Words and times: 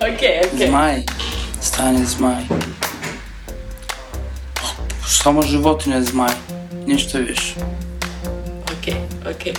Okej, 0.00 0.40
okej. 0.54 0.68
Zmaj. 0.68 1.02
Stani 1.60 2.04
zmaj. 2.06 2.42
Samo 5.06 5.42
životinja 5.42 5.96
je 5.96 6.02
zmaj. 6.02 6.32
Ništa 6.86 7.18
više. 7.18 7.54
Okej, 8.78 8.94
okej. 9.30 9.54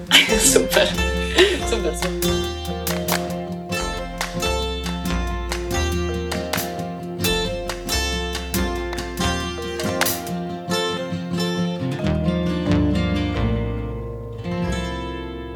Super. 0.52 0.88
Super, 1.70 1.92
super. 2.02 2.43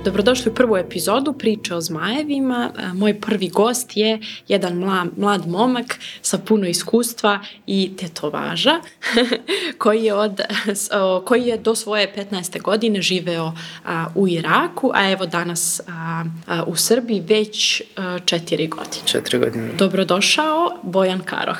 Dobrodošli 0.09 0.51
u 0.51 0.55
prvu 0.55 0.77
epizodu 0.77 1.33
priče 1.33 1.75
o 1.75 1.81
zmajevima. 1.81 2.71
E, 2.79 2.93
Moj 2.93 3.21
prvi 3.21 3.49
gost 3.49 3.97
je 3.97 4.21
jedan 4.49 4.75
mla, 4.79 5.07
mlad 5.17 5.49
momak 5.49 5.99
sa 6.23 6.39
puno 6.39 6.67
iskustva 6.67 7.41
i 7.67 7.91
tetovaža 7.97 8.81
koji 9.83 10.05
je, 10.05 10.15
od, 10.15 10.41
koji 11.25 11.43
je 11.43 11.59
do 11.59 11.75
svoje 11.75 12.13
15. 12.31 12.63
godine 12.63 13.03
živeo 13.03 13.53
a, 13.85 14.07
u 14.15 14.29
Iraku, 14.29 14.91
a 14.95 15.11
evo 15.11 15.27
danas 15.27 15.81
a, 15.87 16.25
a, 16.47 16.63
u 16.63 16.77
Srbiji 16.77 17.21
već 17.21 17.83
a, 17.97 18.19
četiri 18.25 18.67
godine. 18.67 19.03
Četiri 19.05 19.39
godine. 19.39 19.73
Dobrodošao, 19.79 20.79
Bojan 20.83 21.21
Karoh. 21.21 21.59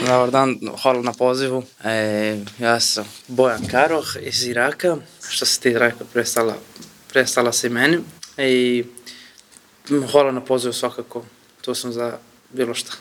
Dobar 0.00 0.30
dan, 0.30 0.56
hvala 0.82 1.02
na 1.02 1.12
pozivu. 1.12 1.62
E, 1.84 2.38
ja 2.58 2.80
sam 2.80 3.04
Bojan 3.28 3.66
Karoh 3.70 4.06
iz 4.20 4.46
Iraka, 4.46 4.96
što 5.28 5.46
se 5.46 5.60
ti 5.60 5.78
rekao, 5.78 6.06
prestala, 7.14 7.50
prestala 7.50 7.52
si 7.52 7.68
meni. 7.68 7.98
I 8.38 8.84
m, 9.90 10.06
hvala 10.12 10.32
na 10.32 10.40
pozivu 10.40 10.72
svakako, 10.72 11.24
tu 11.62 11.74
sam 11.74 11.92
za 11.92 12.18
bilo 12.52 12.74
šta. 12.74 12.92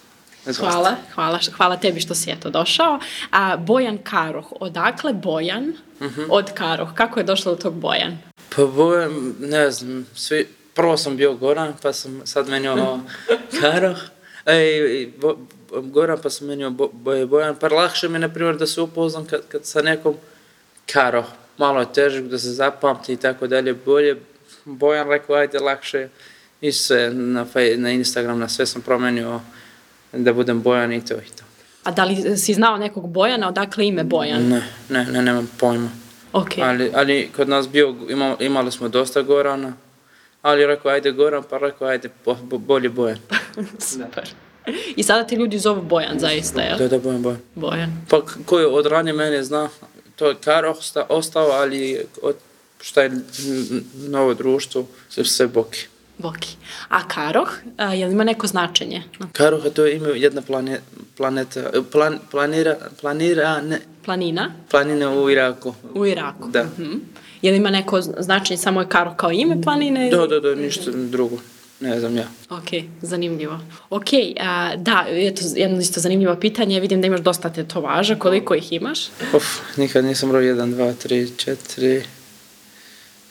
Hvala, 0.59 0.95
hvala, 1.16 1.39
hvala 1.58 1.78
tebi 1.78 2.00
što 2.00 2.16
si 2.16 2.31
eto 2.31 2.50
došao. 2.50 3.00
A 3.31 3.58
Bojan 3.58 3.97
Karoh, 3.97 4.53
odakle 4.59 5.14
Bojan 5.14 5.73
od 6.30 6.53
Karoh? 6.53 6.89
Kako 6.94 7.19
je 7.19 7.23
došlo 7.23 7.56
do 7.56 7.61
tog 7.61 7.73
Bojan? 7.73 8.17
Pa 8.56 8.66
Bojan, 8.66 9.34
ne 9.39 9.72
znam, 9.72 10.06
svi, 10.16 10.47
prvo 10.73 10.97
sam 10.97 11.17
bio 11.17 11.34
Goran, 11.34 11.73
pa 11.81 11.94
sam 11.94 12.22
sad 12.25 12.50
menio 12.50 13.00
Karoh. 13.61 13.97
Ej, 14.45 15.14
bo, 15.17 15.38
Goran 15.81 16.17
pa 16.23 16.30
sam 16.30 16.47
menio 16.47 16.69
bo, 16.69 16.89
bo, 16.94 17.25
Bojan, 17.28 17.56
pa 17.56 17.67
lakše 17.67 18.09
mi 18.09 18.16
je, 18.16 18.19
na 18.19 18.30
primjer, 18.30 18.58
da 18.58 18.67
se 18.67 18.81
upoznam 18.81 19.25
kad, 19.25 19.41
kad 19.47 19.66
sa 19.66 19.81
nekom 19.81 20.16
Karoh. 20.86 21.25
Malo 21.58 21.80
je 21.80 21.94
teže 21.94 22.22
da 22.22 22.38
se 22.38 22.50
zapamti 22.50 23.14
i 23.14 23.18
tako 23.18 23.48
dalje, 23.48 23.73
bolje. 23.73 24.16
Bojan 24.66 25.09
rekao, 25.09 25.36
ajde, 25.36 25.59
lakše. 25.59 26.08
I 26.62 26.72
sve, 26.72 27.09
na, 27.14 27.46
na 27.78 27.92
Instagram, 27.92 28.40
na 28.40 28.50
sve 28.50 28.66
sam 28.66 28.82
promenio 28.82 29.42
da 30.14 30.34
budem 30.34 30.62
Bojan 30.62 30.94
i 30.94 31.06
to 31.06 31.14
i 31.14 31.30
to. 31.38 31.44
A 31.84 31.92
da 31.92 32.04
li 32.04 32.38
si 32.38 32.54
znao 32.54 32.78
nekog 32.78 33.09
Bojana, 33.09 33.48
odakle 33.48 33.88
ime 33.88 34.04
Bojan? 34.04 34.48
Ne, 34.50 34.64
ne, 34.90 35.06
ne, 35.06 35.22
nemam 35.22 35.52
pojma. 35.59 35.90
Ok, 36.34 36.50
Ali, 36.62 36.92
ali 36.96 37.30
kod 37.36 37.50
nas 37.50 37.70
bio, 37.70 37.96
ima, 38.09 38.36
imali 38.40 38.72
smo 38.72 38.90
dosta 38.90 39.22
Gorana, 39.22 39.74
ali 40.42 40.66
rekao 40.66 40.92
ajde 40.92 41.12
Goran, 41.12 41.44
pa 41.50 41.58
rekao 41.58 41.88
ajde 41.88 42.09
bo, 42.26 42.38
bo, 42.44 42.58
bolje 42.58 42.90
Bojan. 42.90 43.18
super. 43.92 44.30
I 44.96 45.04
sada 45.04 45.28
ti 45.28 45.36
ljudi 45.36 45.59
zovu 45.59 45.81
Bojan, 45.81 46.20
zaista, 46.20 46.62
jel? 46.62 46.78
Da, 46.78 46.88
da, 46.88 47.00
Bojan, 47.00 47.22
Bojan. 47.22 47.40
Bojan. 47.56 48.06
Pa 48.09 48.22
ko 48.46 48.59
je 48.59 48.68
od 48.68 48.86
ranije 48.86 49.14
mene 49.14 49.44
zna, 49.44 49.70
to 50.16 50.28
je 50.28 50.36
Kar 50.36 50.66
osta, 50.66 51.06
ostao, 51.09 51.47
ali 51.52 52.06
od, 52.22 52.36
šta 52.81 53.02
je 53.02 53.11
novo 53.95 54.33
društvo, 54.33 54.86
sve, 55.09 55.25
sve 55.25 55.47
Boki. 55.47 55.86
Boki. 56.17 56.56
A 56.89 57.08
Karoh, 57.08 57.50
a, 57.78 57.94
jel 57.94 58.11
ima 58.11 58.23
neko 58.23 58.47
značenje? 58.47 59.03
Karoha 59.31 59.69
to 59.69 59.86
je 59.86 59.95
ime 59.95 60.09
jedna 60.09 60.41
plane, 60.41 60.81
planeta, 61.17 61.69
plan, 61.91 62.19
planira, 62.31 62.75
planira, 63.01 63.62
ne, 63.62 63.79
Planina 64.06 64.51
planine 64.69 65.07
u 65.07 65.29
Iraku. 65.29 65.74
u 65.94 66.06
Iraku. 66.06 66.50
Da. 66.50 66.63
Mhm. 66.63 66.94
Jel 67.41 67.56
ima 67.56 67.69
neko 67.69 68.01
značenje, 68.01 68.57
samo 68.57 68.81
je 68.81 68.90
Karoh 68.90 69.16
kao 69.16 69.31
ime 69.31 69.62
planine? 69.62 70.09
Da, 70.09 70.28
da, 70.28 70.40
da, 70.40 70.56
ništa 70.56 70.91
drugo. 70.91 71.38
Ne 71.83 71.99
znam 71.99 72.17
ja. 72.17 72.27
Ok, 72.49 72.69
zanimljivo. 73.01 73.59
Ok, 73.89 74.07
a, 74.39 74.75
da, 74.75 75.05
eto, 75.09 75.41
jedno 75.55 75.79
isto 75.79 75.99
zanimljivo 75.99 76.35
pitanje, 76.35 76.79
vidim 76.79 77.01
da 77.01 77.07
imaš 77.07 77.21
dosta 77.21 77.49
tetovaža, 77.49 78.16
koliko 78.16 78.55
ih 78.55 78.73
imaš? 78.73 78.99
Uf, 79.33 79.44
nikad 79.77 80.05
nisam 80.05 80.29
broj 80.29 80.44
1, 80.45 80.75
2, 80.75 80.94
3, 81.07 81.55
4, 81.77 82.03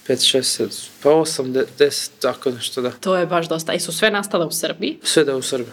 5, 0.09 0.37
6, 0.39 0.65
7, 0.65 0.89
pa 1.03 1.11
8, 1.11 1.65
10, 1.79 2.11
tako 2.21 2.51
nešto 2.51 2.83
da. 2.83 2.91
To 2.91 3.17
je 3.17 3.27
baš 3.27 3.49
dosta. 3.49 3.73
I 3.73 3.81
su 3.81 3.93
sve 3.93 4.11
nastale 4.11 4.47
u 4.47 4.51
Srbiji. 4.53 4.99
Sve 5.03 5.25
da 5.25 5.37
u 5.37 5.43
Srbiji. 5.43 5.73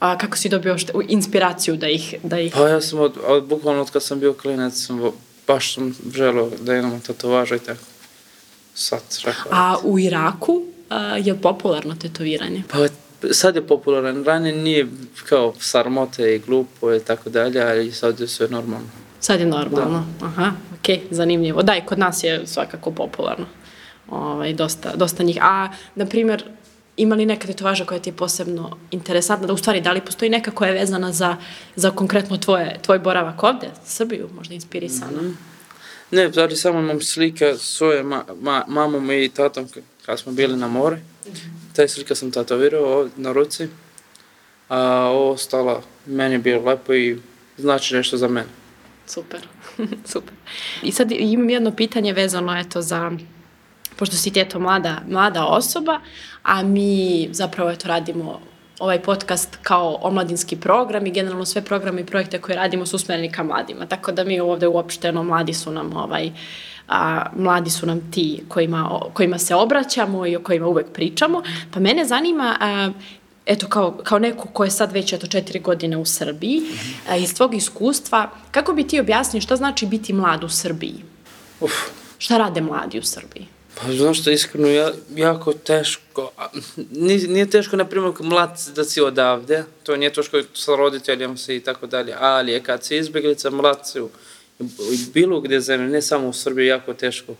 A 0.00 0.18
kako 0.18 0.36
si 0.36 0.48
dobio 0.48 0.78
šte, 0.78 0.92
u- 0.94 1.02
inspiraciju 1.08 1.76
da 1.76 1.88
ih... 1.88 2.14
Da 2.22 2.40
ih... 2.40 2.52
Pa 2.52 2.68
ja 2.68 2.80
sam 2.80 2.98
od, 2.98 3.12
od 3.26 3.44
bukvalno 3.44 3.82
od 3.82 3.90
kad 3.90 4.02
sam 4.02 4.20
bio 4.20 4.32
klinac, 4.32 4.74
sam, 4.76 5.10
baš 5.46 5.74
sam 5.74 5.96
želeo 6.14 6.50
da 6.60 6.76
imam 6.76 7.00
tatovaža 7.00 7.56
i 7.56 7.58
tako. 7.58 7.80
Sad, 8.74 9.00
rekao. 9.24 9.52
A 9.52 9.76
u 9.82 9.98
Iraku 9.98 10.62
a, 10.90 11.16
je 11.16 11.40
popularno 11.40 11.94
tetoviranje? 11.94 12.62
Pa 12.72 12.78
sad 13.32 13.56
je 13.56 13.66
popularan, 13.66 14.24
ranije 14.24 14.56
nije 14.56 14.86
kao 15.28 15.54
sarmote 15.58 16.34
i 16.34 16.38
glupo 16.38 16.94
i 16.94 17.00
tako 17.00 17.30
dalje, 17.30 17.62
ali 17.62 17.92
sad 17.92 18.20
je 18.20 18.28
sve 18.28 18.48
normalno. 18.48 18.88
Sad 19.20 19.40
je 19.40 19.46
normalno. 19.46 20.06
Aha, 20.22 20.52
ok, 20.74 20.98
zanimljivo. 21.10 21.62
Da, 21.62 21.76
i 21.76 21.86
kod 21.86 21.98
nas 21.98 22.24
je 22.24 22.46
svakako 22.46 22.90
popularno. 22.90 23.46
Ovaj, 24.08 24.52
dosta, 24.52 24.96
dosta 24.96 25.22
njih. 25.22 25.38
A, 25.40 25.68
na 25.94 26.06
primjer, 26.06 26.44
ima 26.96 27.14
li 27.14 27.26
neka 27.26 27.46
tetovaža 27.46 27.84
koja 27.84 28.00
ti 28.00 28.10
je 28.10 28.16
posebno 28.16 28.76
interesantna? 28.90 29.46
Da, 29.46 29.52
u 29.52 29.56
stvari, 29.56 29.80
da 29.80 29.92
li 29.92 30.00
postoji 30.00 30.30
neka 30.30 30.50
koja 30.50 30.68
je 30.68 30.78
vezana 30.78 31.12
za, 31.12 31.36
za 31.76 31.90
konkretno 31.90 32.36
tvoje, 32.36 32.78
tvoj 32.82 32.98
boravak 32.98 33.42
ovde, 33.42 33.70
Srbiju, 33.84 34.28
možda 34.34 34.54
inspirisana? 34.54 35.34
Ne, 36.10 36.30
ali 36.36 36.56
samo 36.56 36.78
imam 36.78 37.00
slika 37.00 37.56
svoje 37.56 38.02
ma, 38.02 38.24
ma, 38.40 38.64
mamom 38.68 39.10
i 39.10 39.28
tatom 39.28 39.68
kad 40.10 40.18
smo 40.18 40.32
bili 40.32 40.56
na 40.56 40.68
more. 40.68 40.98
Taj 41.72 41.88
slika 41.88 42.14
sam 42.14 42.30
tatovirao 42.30 43.08
na 43.16 43.32
ruci. 43.32 43.68
A 44.68 44.80
ovo 45.12 45.30
ostalo 45.30 45.82
meni 46.06 46.34
je 46.34 46.38
bilo 46.38 46.64
lepo 46.64 46.94
i 46.94 47.18
znači 47.58 47.94
nešto 47.94 48.16
za 48.16 48.28
mene. 48.28 48.48
Super, 49.06 49.40
super. 50.12 50.34
I 50.82 50.92
sad 50.92 51.12
imam 51.12 51.50
jedno 51.50 51.76
pitanje 51.76 52.12
vezano 52.12 52.58
eto 52.58 52.82
za, 52.82 53.12
pošto 53.96 54.16
si 54.16 54.32
ti 54.32 54.40
eto 54.40 54.58
mlada, 54.58 55.02
mlada 55.08 55.44
osoba, 55.44 56.00
a 56.42 56.62
mi 56.62 57.28
zapravo 57.32 57.70
eto 57.70 57.88
radimo 57.88 58.40
ovaj 58.80 59.02
podcast 59.02 59.58
kao 59.62 59.98
omladinski 60.02 60.56
program 60.56 61.06
i 61.06 61.10
generalno 61.10 61.44
sve 61.44 61.62
programe 61.62 62.00
i 62.00 62.06
projekte 62.06 62.40
koje 62.40 62.56
radimo 62.56 62.86
su 62.86 62.96
usmereni 62.96 63.32
ka 63.32 63.42
mladima. 63.42 63.86
Tako 63.86 64.12
da 64.12 64.24
mi 64.24 64.40
ovde 64.40 64.66
uopšteno 64.66 65.22
mladi 65.22 65.54
su 65.54 65.72
nam 65.72 65.96
ovaj 65.96 66.30
a, 66.88 67.26
mladi 67.36 67.70
su 67.70 67.86
nam 67.86 68.10
ti 68.10 68.42
kojima, 68.48 69.00
kojima 69.12 69.38
se 69.38 69.54
obraćamo 69.54 70.26
i 70.26 70.36
o 70.36 70.42
kojima 70.42 70.66
uvek 70.66 70.86
pričamo. 70.92 71.42
Pa 71.70 71.80
mene 71.80 72.04
zanima 72.04 72.56
a, 72.60 72.90
eto 73.46 73.66
kao, 73.68 73.98
kao 74.04 74.18
neko 74.18 74.48
ko 74.48 74.64
je 74.64 74.70
sad 74.70 74.92
već 74.92 75.12
eto 75.12 75.26
četiri 75.26 75.60
godine 75.60 75.96
u 75.96 76.04
Srbiji, 76.04 76.62
a, 77.10 77.16
iz 77.16 77.34
tvog 77.34 77.54
iskustva, 77.54 78.30
kako 78.50 78.72
bi 78.72 78.86
ti 78.86 79.00
objasnio 79.00 79.40
šta 79.40 79.56
znači 79.56 79.86
biti 79.86 80.12
mlad 80.12 80.44
u 80.44 80.48
Srbiji? 80.48 81.04
Uf, 81.60 81.72
Šta 82.20 82.38
rade 82.38 82.60
mladi 82.60 82.98
u 82.98 83.02
Srbiji? 83.02 83.46
Pa 83.82 83.92
znaš 83.92 84.20
što, 84.20 84.30
iskreno, 84.30 84.68
ja, 84.68 84.92
jako 85.16 85.52
teško. 85.52 86.30
Nije, 86.90 87.28
nije 87.28 87.50
teško, 87.50 87.76
na 87.76 87.84
primjer, 87.84 88.12
mlad 88.20 88.60
da 88.74 88.84
si 88.84 89.00
odavde, 89.00 89.64
to 89.82 89.96
nije 89.96 90.12
teško 90.12 90.42
sa 90.54 90.76
roditeljima 90.76 91.36
se 91.36 91.56
i 91.56 91.60
tako 91.60 91.86
dalje, 91.86 92.14
ali 92.18 92.52
je 92.52 92.62
kad 92.62 92.84
si 92.84 92.96
izbjeglica, 92.96 93.50
mlad 93.50 93.88
si 93.88 94.00
u, 94.00 94.10
bilo 95.14 95.40
gdje 95.40 95.60
zemlje, 95.60 95.88
ne 95.88 96.02
samo 96.02 96.28
u 96.28 96.32
Srbiji, 96.32 96.66
jako 96.66 96.94
teško. 96.94 97.34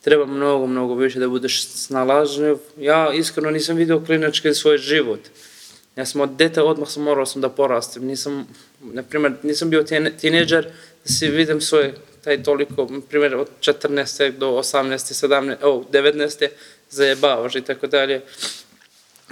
Treba 0.00 0.26
mnogo, 0.26 0.66
mnogo 0.66 0.94
više 0.94 1.18
da 1.18 1.28
budeš 1.28 1.68
snalažljiv. 1.68 2.56
Ja 2.78 3.12
iskreno 3.12 3.50
nisam 3.50 3.76
vidio 3.76 4.04
klinački 4.06 4.54
svoj 4.54 4.78
život. 4.78 5.20
Ja 5.96 6.06
sam 6.06 6.20
od 6.20 6.30
deta 6.30 6.64
odmah 6.64 6.88
sam 6.88 7.02
morao 7.02 7.26
sam 7.26 7.42
da 7.42 7.48
porastim. 7.48 8.06
Nisam, 8.06 8.46
na 8.80 9.02
primjer, 9.02 9.32
nisam 9.42 9.70
bio 9.70 9.82
tine, 9.82 10.16
tineđer 10.16 10.64
da 11.04 11.12
si 11.12 11.28
vidim 11.28 11.60
svoje 11.60 11.94
taj 12.24 12.42
toliko, 12.42 12.88
primjer, 13.08 13.34
od 13.34 13.48
14. 13.60 14.30
do 14.38 14.50
18. 14.50 15.26
17. 15.28 15.56
o, 15.62 15.84
19. 15.92 16.48
zajebavaš 16.90 17.54
i 17.54 17.60
tako 17.60 17.86
dalje. 17.86 18.22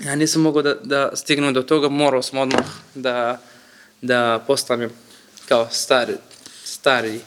Ja 0.05 0.15
nisam 0.15 0.43
mogao 0.43 0.63
da, 0.63 0.75
da 0.75 1.17
stignem 1.17 1.55
do 1.55 1.63
toga, 1.63 1.89
morao 1.89 2.23
sam 2.23 2.39
odmah 2.39 2.67
da, 2.95 3.41
da 4.03 4.45
postanem 4.47 4.91
kao 5.49 5.69
stari, 5.71 6.15
stari, 6.65 7.21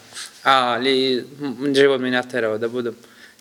ali 0.44 1.26
život 1.76 2.02
mi 2.02 2.12
naterao 2.12 2.58
da 2.58 2.68
budem 2.68 2.96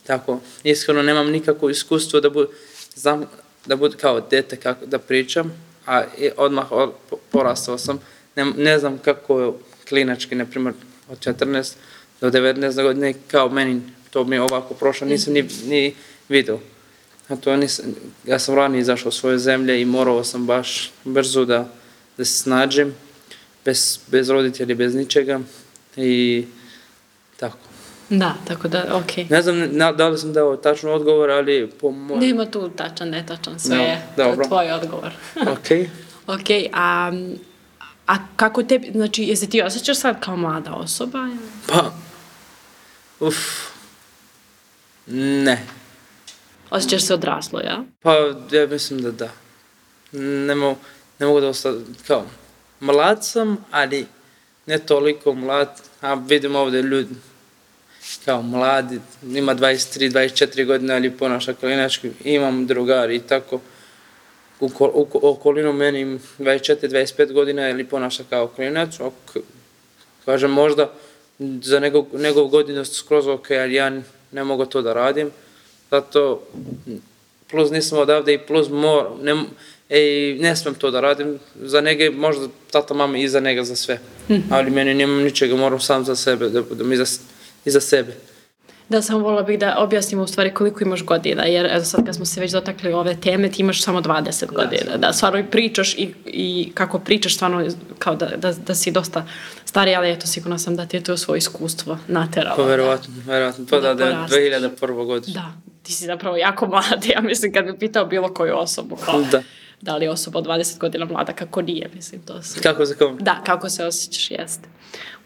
tako. 0.07 0.41
Iskreno 0.65 1.03
nemam 1.03 1.31
nikakvo 1.31 1.71
iskustvo 1.71 2.21
da 2.21 2.31
budem, 2.31 2.55
znam 2.95 3.25
da 3.67 3.77
budem 3.77 3.99
kao 3.99 4.21
dete 4.21 4.57
kako 4.57 4.87
da 4.87 4.99
pričam, 4.99 5.53
a 5.87 6.03
odmah 6.37 6.73
od, 6.73 6.93
po- 7.11 7.19
porastao 7.31 7.79
sam. 7.79 8.01
Ne, 8.37 8.45
ne 8.45 8.79
znam 8.79 8.99
kako 8.99 9.59
klinački, 9.89 10.35
na 10.35 10.47
primjer, 10.47 10.75
od 11.09 11.19
14 11.19 11.75
do 12.23 12.31
19 12.31 12.83
godine, 12.83 13.15
kao 13.31 13.49
meni 13.49 13.81
to 14.11 14.25
mi 14.25 14.37
je 14.37 14.43
ovako 14.43 14.75
prošlo, 14.75 15.07
nisam 15.07 15.33
ni, 15.33 15.49
ni 15.67 15.95
vidio. 16.29 16.59
A 17.29 17.37
to 17.37 17.57
nisam, 17.57 17.85
ja 18.25 18.39
sam 18.39 18.55
ranije 18.55 18.81
izašao 18.81 19.09
u 19.09 19.13
svoje 19.13 19.39
zemlje 19.39 19.81
i 19.81 19.85
morao 19.85 20.25
sam 20.25 20.47
baš 20.47 20.91
brzo 21.05 21.45
da, 21.45 21.69
da 22.17 22.25
se 22.25 22.33
snađem, 22.33 22.95
bez, 23.65 23.99
bez 24.07 24.31
roditelja, 24.31 24.75
bez 24.75 24.95
ničega 24.95 25.41
i 25.97 26.45
tako. 27.37 27.59
Da, 28.09 28.35
tako 28.49 28.69
da, 28.69 28.97
okej. 29.05 29.27
Ne 29.31 29.43
znam 29.43 29.69
na, 29.71 29.93
da 29.93 30.09
li 30.09 30.19
sam 30.19 30.33
dao 30.33 30.57
tačan 30.57 30.91
odgovor, 30.91 31.31
ali 31.31 31.71
po 31.81 31.91
moj... 31.91 32.19
Nema 32.19 32.47
tu 32.47 32.69
tačan, 32.69 33.09
netačan, 33.09 33.59
sve 33.59 33.77
No, 33.77 33.83
je 33.83 34.03
to 34.17 34.23
je 34.23 34.29
dobro. 34.29 34.47
tvoj 34.47 34.73
odgovor. 34.73 35.13
Ok. 35.55 35.89
ok, 36.27 36.49
a, 36.73 37.13
a 38.07 38.17
kako 38.37 38.63
tebi, 38.63 38.91
znači, 38.93 39.23
jesi 39.23 39.51
ti 39.51 39.63
osjećaš 39.63 39.99
sad 39.99 40.21
kao 40.21 40.37
mlada 40.37 40.73
osoba? 40.73 41.29
Pa, 41.67 41.93
uf, 43.23 43.37
ne. 45.07 45.67
Osjećaš 46.71 47.03
se 47.03 47.15
odraslo, 47.15 47.61
ja? 47.61 47.85
Pa, 48.03 48.15
ja 48.51 48.67
mislim 48.67 49.03
da 49.03 49.11
da. 49.11 49.29
Ne 50.13 50.55
mogu, 50.55 50.79
ne 51.19 51.27
mogu 51.27 51.41
da 51.41 51.49
ostati, 51.49 51.79
kao, 52.07 52.27
mlad 52.81 53.27
sam, 53.27 53.65
ali 53.71 54.07
ne 54.67 54.79
toliko 54.79 55.35
mlad, 55.35 55.81
a 56.01 56.15
vidim 56.15 56.57
ovdje 56.57 56.83
ljudi, 56.83 57.15
kao 58.25 58.43
mladi, 58.43 59.01
ima 59.23 59.55
23, 59.55 60.11
24 60.11 60.67
godine, 60.67 60.95
ali 60.95 61.11
ponaša 61.11 61.55
klinački, 61.55 62.11
imam 62.25 62.67
drugari 62.67 63.17
i 63.17 63.21
tako, 63.21 63.61
u, 64.61 64.67
u, 64.67 65.05
ko- 65.05 65.21
okolinu 65.23 65.73
meni 65.73 66.01
im 66.01 66.21
24, 66.39 66.89
25 66.89 67.33
godina, 67.33 67.63
ali 67.63 67.85
ponaša 67.85 68.23
kao 68.31 68.49
klinac, 68.49 69.01
ok, 69.01 69.37
kažem 70.25 70.51
možda 70.51 70.93
za 71.63 71.79
njegov, 71.81 72.05
njegov 72.13 72.49
godinu 72.49 72.85
skroz 72.85 73.27
ok, 73.27 73.51
ali 73.51 73.75
ja 73.75 73.91
ne 74.33 74.45
mogu 74.45 74.67
to 74.67 74.83
da 74.83 74.93
radim, 74.93 75.31
zato 75.91 76.43
plus 77.51 77.71
nisam 77.71 77.99
odavde 77.99 78.35
i 78.35 78.39
plus 78.39 78.69
mor, 78.69 79.07
ne, 79.23 79.45
ej, 79.89 80.39
ne 80.41 80.57
smem 80.57 80.75
to 80.75 80.91
da 80.91 81.01
radim, 81.01 81.39
za 81.63 81.81
nege 81.81 82.11
možda 82.11 82.47
tata, 82.71 82.95
mama 82.95 83.19
i 83.19 83.29
za 83.29 83.41
njega 83.41 83.65
za 83.65 83.77
sve, 83.77 83.99
ali 84.51 84.71
meni 84.71 84.95
nemam 84.95 85.23
ničega, 85.23 85.57
moram 85.57 85.81
sam 85.81 86.05
za 86.05 86.17
sebe, 86.17 86.49
da 86.49 86.63
budem 86.63 86.93
i 86.93 86.97
za, 86.97 87.05
i 87.65 87.71
za 87.71 87.81
sebe. 87.81 88.17
Da, 88.93 89.03
samo 89.03 89.19
volila 89.19 89.43
bih 89.43 89.59
da 89.59 89.77
objasnimo 89.79 90.23
u 90.23 90.27
stvari 90.27 90.55
koliko 90.55 90.85
imaš 90.85 91.05
godina, 91.05 91.45
jer 91.45 91.67
evo 91.67 91.85
sad 91.85 92.07
kad 92.07 92.15
smo 92.15 92.25
se 92.25 92.41
već 92.41 92.53
dotakli 92.53 92.93
ove 92.93 93.17
teme, 93.21 93.51
ti 93.51 93.63
imaš 93.63 93.83
samo 93.83 94.01
20 94.01 94.47
godina, 94.47 94.97
da 94.97 95.13
stvarno 95.13 95.39
i 95.39 95.45
pričaš 95.45 95.95
i, 95.95 96.15
i 96.27 96.73
kako 96.75 96.99
pričaš 96.99 97.35
stvarno 97.35 97.67
kao 97.99 98.15
da, 98.17 98.27
da, 98.37 98.53
da 98.53 98.75
si 98.75 98.91
dosta 98.91 99.27
stariji, 99.65 99.95
ali 99.95 100.11
eto 100.11 100.27
sigurno 100.27 100.59
sam 100.59 100.77
da 100.77 100.87
ti 100.87 100.97
je 100.97 101.05
to 101.05 101.17
svoje 101.17 101.39
iskustvo 101.39 101.99
nateralo. 102.09 102.57
Pa 102.57 102.63
verovatno, 102.63 103.15
verovatno, 103.27 103.67
pa 103.71 103.81
da, 103.81 103.95
Da 103.95 104.05
da, 104.05 104.11
porasteš. 104.11 104.39
2001. 104.39 105.07
godište. 105.07 105.41
Da, 105.41 105.53
ti 105.83 105.93
si 105.93 106.05
zapravo 106.05 106.37
jako 106.37 106.67
mlad, 106.67 107.07
ja 107.15 107.21
mislim 107.21 107.53
kad 107.53 107.65
bi 107.65 107.79
pitao 107.79 108.07
bilo 108.07 108.35
koju 108.35 108.57
osobu, 108.57 108.97
kao, 108.97 109.23
Da. 109.31 109.43
Da 109.83 109.97
li 109.97 110.05
je 110.05 110.11
osoba 110.11 110.39
od 110.39 110.47
20 110.47 110.79
godina 110.79 111.05
mlada, 111.05 111.33
kako 111.33 111.63
nije, 111.63 111.91
mislim, 111.95 112.21
to 112.23 112.43
se... 112.43 112.61
Kako 112.61 112.87
se 112.87 112.97
kao? 112.97 113.17
Da, 113.21 113.43
kako 113.47 113.71
se 113.71 113.85
osjećaš, 113.85 114.31
jeste. 114.31 114.69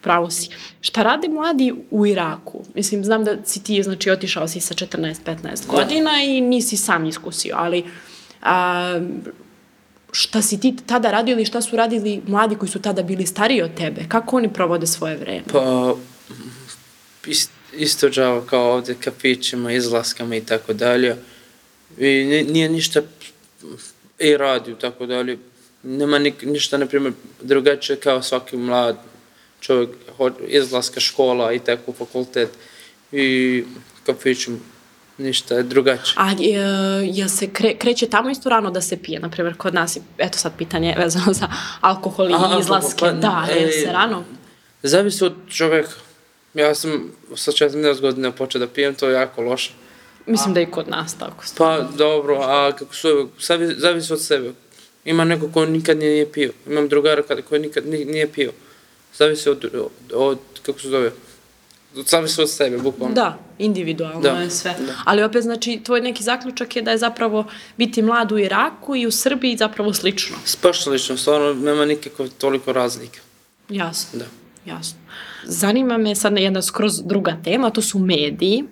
Pravo 0.00 0.30
si. 0.30 0.48
Šta 0.80 1.02
rade 1.02 1.28
mladi 1.28 1.74
u 1.90 2.06
Iraku? 2.06 2.64
Mislim, 2.74 3.04
znam 3.04 3.24
da 3.24 3.36
si 3.44 3.62
ti, 3.62 3.82
znači, 3.82 4.10
otišao 4.10 4.48
si 4.48 4.60
sa 4.60 4.74
14-15 4.74 5.66
godina 5.66 6.22
i 6.22 6.40
nisi 6.40 6.76
sam 6.76 7.06
iskusio, 7.06 7.54
ali 7.58 7.84
a, 8.42 9.00
šta 10.12 10.42
si 10.42 10.60
ti 10.60 10.76
tada 10.86 11.10
radio 11.10 11.32
ili 11.32 11.44
šta 11.44 11.60
su 11.62 11.76
radili 11.76 12.22
mladi 12.26 12.54
koji 12.56 12.68
su 12.68 12.82
tada 12.82 13.02
bili 13.02 13.26
stariji 13.26 13.62
od 13.62 13.74
tebe? 13.74 14.04
Kako 14.08 14.36
oni 14.36 14.52
provode 14.52 14.86
svoje 14.86 15.16
vreme? 15.16 15.44
Pa, 15.52 15.94
ist, 17.26 17.50
isto 17.76 18.08
džava 18.08 18.46
kao 18.46 18.72
ovdje 18.72 18.94
kafićima, 19.00 19.72
izlaskama 19.72 20.36
i 20.36 20.40
tako 20.40 20.72
dalje. 20.72 21.16
I 21.98 22.06
ni- 22.06 22.44
nije 22.44 22.68
ništa 22.68 23.00
i 24.18 24.36
radio 24.36 24.74
tako 24.74 25.06
dalje. 25.06 25.38
Nema 25.82 26.18
nik, 26.18 26.42
ništa, 26.42 26.78
na 26.78 26.86
primjer, 26.86 27.12
drugačije 27.42 27.96
kao 27.96 28.22
svaki 28.22 28.56
mlad 28.56 28.96
čovjek, 29.60 29.90
izlaska 30.48 31.00
škola 31.00 31.52
i 31.52 31.58
tako 31.58 31.92
fakultet 31.92 32.48
i 33.12 33.64
kafićima. 34.06 34.58
Ništa 35.18 35.54
je 35.54 35.62
drugačije. 35.62 36.14
A 36.16 36.30
e, 36.32 36.36
jel 37.12 37.28
se 37.28 37.48
kre, 37.50 37.74
kreće 37.78 38.06
tamo 38.06 38.30
isto 38.30 38.48
rano 38.48 38.70
da 38.70 38.80
se 38.80 38.96
pije? 39.02 39.20
Naprimjer, 39.20 39.56
kod 39.56 39.74
nas, 39.74 39.96
je, 39.96 40.02
eto 40.18 40.38
sad 40.38 40.52
pitanje 40.58 40.94
vezano 40.98 41.32
za 41.32 41.48
alkohol 41.80 42.30
i 42.30 42.34
Aha, 42.34 42.58
izlaske. 42.60 42.98
pa- 43.00 43.12
da, 43.12 43.46
e, 43.50 43.70
se 43.72 43.92
rano? 43.92 44.24
Zavisi 44.82 45.24
od 45.24 45.34
čovjeka. 45.48 45.90
Ja 46.54 46.74
sam 46.74 47.12
sa 47.36 47.52
14 47.52 48.00
godina 48.00 48.30
počeo 48.32 48.58
da 48.58 48.66
pijem, 48.66 48.94
to 48.94 49.08
je 49.08 49.14
jako 49.14 49.42
loše. 49.42 49.70
Mislim 50.26 50.54
da 50.54 50.60
i 50.60 50.66
kod 50.66 50.88
nas 50.88 51.14
tako. 51.14 51.44
Pa 51.58 51.80
dobro, 51.80 52.36
a 52.36 52.72
kako 52.72 52.94
su, 52.94 53.08
zavi- 53.40 53.74
zavisi 53.74 54.12
od 54.12 54.22
sebe. 54.22 54.52
Ima 55.04 55.24
neko 55.24 55.48
ko 55.48 55.66
nikad 55.66 55.98
nije 55.98 56.32
pio. 56.32 56.52
Imam 56.66 56.88
drugara 56.88 57.22
koji 57.42 57.60
nikad 57.60 57.86
ni- 57.86 58.04
nije 58.04 58.28
pio. 58.28 58.52
Zavisi 59.14 59.48
od, 59.48 59.64
od, 59.66 59.88
od 60.14 60.38
kako 60.62 60.80
se 60.80 60.88
zove, 60.88 61.12
zavisi 61.96 62.40
od 62.40 62.50
sebe, 62.50 62.78
bukvalno. 62.78 63.14
Da, 63.14 63.38
individualno 63.58 64.20
Da, 64.20 64.28
je 64.30 64.50
sve. 64.50 64.74
da. 64.78 64.92
Ali 65.04 65.22
opet, 65.22 65.42
znači, 65.42 65.80
tvoj 65.84 66.00
neki 66.00 66.22
zaključak 66.22 66.76
je 66.76 66.82
da 66.82 66.90
je 66.90 66.98
zapravo 66.98 67.44
biti 67.76 68.02
mlad 68.02 68.32
u 68.32 68.38
Iraku 68.38 68.96
i 68.96 69.06
u 69.06 69.10
Srbiji 69.10 69.56
zapravo 69.56 69.94
slično. 69.94 70.36
Baš 70.62 70.82
slično, 70.82 71.16
stvarno 71.16 71.54
nema 71.54 71.84
nikakve 71.84 72.28
toliko 72.30 72.72
razlike. 72.72 73.20
Jasno. 73.68 74.18
Da. 74.18 74.24
Jasno. 74.66 74.98
Zanima 75.44 75.98
me 75.98 76.14
sad 76.14 76.38
jedna 76.38 76.62
skroz 76.62 77.02
druga 77.04 77.36
tema, 77.44 77.70
to 77.70 77.82
su 77.82 77.98
mediji 77.98 78.64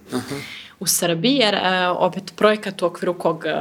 u 0.80 0.86
Srbiji, 0.86 1.34
jer 1.34 1.54
e, 1.54 1.60
opet 1.88 2.32
projekat 2.36 2.82
u 2.82 2.86
okviru 2.86 3.14
kog 3.14 3.44
e, 3.46 3.54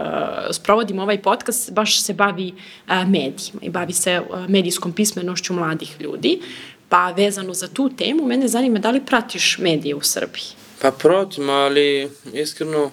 sprovodimo 0.52 1.02
ovaj 1.02 1.22
podcast 1.22 1.72
baš 1.72 2.02
se 2.02 2.14
bavi 2.14 2.48
e, 2.48 3.06
medijima 3.06 3.60
i 3.62 3.70
bavi 3.70 3.94
se 3.94 4.22
medijskom 4.48 4.94
pismenošću 4.94 5.54
mladih 5.54 5.96
ljudi. 6.00 6.40
Pa 6.90 7.12
vezano 7.12 7.54
za 7.54 7.68
tu 7.68 7.90
temu, 7.98 8.26
mene 8.26 8.48
zanima 8.48 8.80
da 8.80 8.92
li 8.92 9.06
pratiš 9.06 9.58
medije 9.58 9.96
u 9.96 10.02
Srbiji? 10.02 10.44
Pa 10.82 10.92
protim, 10.92 11.50
ali 11.50 12.10
iskreno 12.34 12.92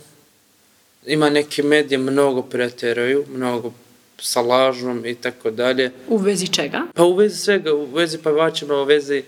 ima 1.07 1.31
neke 1.31 1.63
medije 1.63 1.99
mnogo 1.99 2.43
pretjeraju, 2.43 3.25
mnogo 3.35 3.73
sa 4.19 4.41
lažnom 4.41 5.07
i 5.07 5.15
tako 5.15 5.51
dalje. 5.51 5.91
U 6.09 6.17
vezi 6.17 6.47
čega? 6.49 6.83
Pa 6.95 7.05
u 7.05 7.15
vezi 7.15 7.37
svega, 7.37 7.75
u 7.75 7.85
vezi 7.85 8.19
pevačima, 8.19 8.75
u 8.75 8.85
vezi 8.85 9.23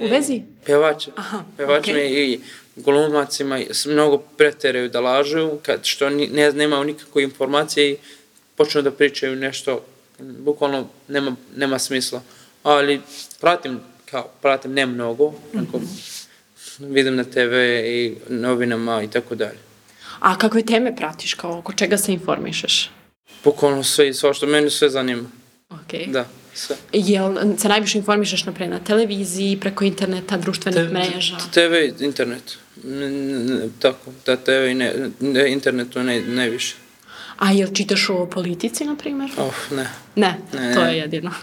U 0.00 0.06
vezi? 0.06 0.42
pevača, 0.64 1.10
Aha, 1.16 1.42
pevačima 1.56 1.98
okej. 1.98 2.32
i 2.32 2.40
glumacima 2.76 3.60
mnogo 3.86 4.18
preteraju 4.18 4.88
da 4.88 5.00
lažu, 5.00 5.50
kad 5.62 5.84
što 5.84 6.10
ni, 6.10 6.26
ne 6.26 6.52
nemaju 6.52 6.84
nikakve 6.84 7.22
informacije 7.22 7.90
i 7.90 7.96
počnu 8.56 8.82
da 8.82 8.90
pričaju 8.90 9.36
nešto, 9.36 9.84
bukvalno 10.18 10.88
nema, 11.08 11.36
nema 11.56 11.78
smisla. 11.78 12.22
Ali 12.62 13.00
pratim, 13.40 13.80
kao, 14.10 14.28
pratim 14.42 14.72
ne 14.72 14.86
mnogo, 14.86 15.32
ako 15.54 15.80
vidim 16.78 17.16
na 17.16 17.24
TV 17.24 17.54
i 17.84 18.16
novinama 18.28 19.02
i 19.02 19.10
tako 19.10 19.34
dalje. 19.34 19.58
A 20.18 20.38
kakve 20.38 20.62
teme 20.62 20.96
pratiš, 20.96 21.34
kao 21.34 21.58
oko 21.58 21.72
čega 21.72 21.96
se 21.98 22.12
informišeš? 22.12 22.90
Bukvalno 23.44 23.84
sve 23.84 24.08
i 24.08 24.14
svašta, 24.14 24.46
meni 24.46 24.70
sve 24.70 24.88
zanima. 24.88 25.30
Okay. 25.70 26.10
Da, 26.10 26.28
sve. 26.56 26.76
Jel 26.92 27.34
se 27.58 27.68
najviše 27.68 27.98
informišeš 27.98 28.44
napred 28.44 28.70
na 28.70 28.78
televiziji, 28.78 29.56
preko 29.60 29.84
interneta, 29.84 30.36
društvenih 30.36 30.90
mreža? 30.92 31.36
TV, 31.54 32.04
internet. 32.04 32.58
Tako, 33.78 34.10
da 34.26 34.36
TV 34.36 34.70
i 34.70 34.74
ne, 34.74 34.94
ne, 35.20 35.52
internetu 35.52 36.02
ne, 36.02 36.20
najviše. 36.20 36.74
A 37.36 37.52
jel 37.52 37.68
čitaš 37.72 38.08
o 38.10 38.26
politici, 38.26 38.84
na 38.84 38.96
primjer? 38.96 39.30
Of, 39.36 39.70
ne. 39.70 39.86
Ne, 40.16 40.38
Ne, 40.52 40.74
to 40.74 40.84
ne. 40.84 40.92
je 40.92 40.98
jedino. 40.98 41.30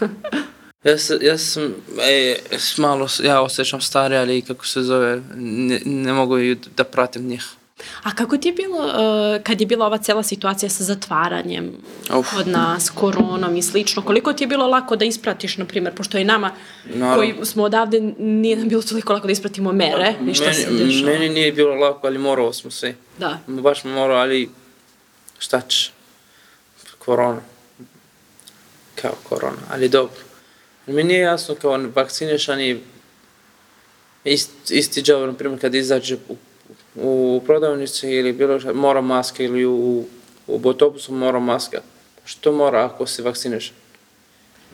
Ja, 0.84 0.98
sam, 0.98 1.18
ja 1.20 1.38
sam, 1.38 1.74
e, 2.02 2.36
malo, 2.76 3.08
ja 3.22 3.40
osjećam 3.40 3.80
stari, 3.80 4.16
ali 4.16 4.42
kako 4.42 4.66
se 4.66 4.82
zove, 4.82 5.22
ne, 5.36 5.80
ne 5.84 6.12
mogu 6.12 6.36
da 6.76 6.84
pratim 6.84 7.26
njih. 7.26 7.44
A 8.02 8.14
kako 8.14 8.36
ti 8.36 8.48
je 8.48 8.52
bilo 8.52 8.78
uh, 8.78 9.42
kad 9.42 9.60
je 9.60 9.66
bila 9.66 9.86
ova 9.86 9.98
cela 9.98 10.22
situacija 10.22 10.70
sa 10.70 10.84
zatvaranjem 10.84 11.72
Uf. 12.18 12.30
kod 12.36 12.48
nas, 12.48 12.90
koronom 12.90 13.56
i 13.56 13.62
slično? 13.62 14.02
Koliko 14.02 14.32
ti 14.32 14.44
je 14.44 14.48
bilo 14.48 14.66
lako 14.66 14.96
da 14.96 15.04
ispratiš, 15.04 15.56
na 15.56 15.64
primjer, 15.64 15.94
pošto 15.94 16.18
i 16.18 16.24
nama 16.24 16.50
Naravno. 16.84 17.16
koji 17.16 17.46
smo 17.46 17.62
odavde 17.62 18.00
nije 18.18 18.56
nam 18.56 18.68
bilo 18.68 18.82
toliko 18.82 19.12
lako 19.12 19.26
da 19.26 19.32
ispratimo 19.32 19.72
mere 19.72 20.14
i 20.30 20.34
šta 20.34 20.52
se 20.52 20.66
meni, 20.70 20.84
dešava? 20.84 21.12
meni 21.12 21.28
nije 21.28 21.52
bilo 21.52 21.74
lako, 21.74 22.06
ali 22.06 22.18
morao 22.18 22.52
smo 22.52 22.70
se. 22.70 22.94
Da. 23.18 23.38
Baš 23.46 23.84
morao, 23.84 24.16
ali 24.16 24.50
šta 25.38 25.60
ćeš? 25.60 25.92
Korona. 26.98 27.40
Kao 29.02 29.12
korona, 29.28 29.62
ali 29.70 29.88
dobro. 29.88 30.20
Mi 30.86 31.04
nije 31.04 31.20
jasno 31.20 31.54
kao 31.54 31.78
vakcinišani 31.94 32.80
ist, 34.24 34.50
isti 34.70 35.02
džav, 35.02 35.26
na 35.26 35.32
primjer, 35.32 35.60
kad 35.60 35.74
izađe 35.74 36.16
u, 36.28 36.36
u 36.96 37.42
prodavnici 37.46 38.08
ili 38.08 38.32
bilo 38.32 38.60
šta, 38.60 38.72
mora 38.72 39.00
maska 39.00 39.42
ili 39.42 39.66
u, 39.66 40.04
u 40.46 40.60
autobusu 40.64 41.12
mora 41.12 41.38
maska. 41.38 41.80
Što 42.24 42.52
mora 42.52 42.84
ako 42.84 43.06
si 43.06 43.22
vakcinišan? 43.22 43.74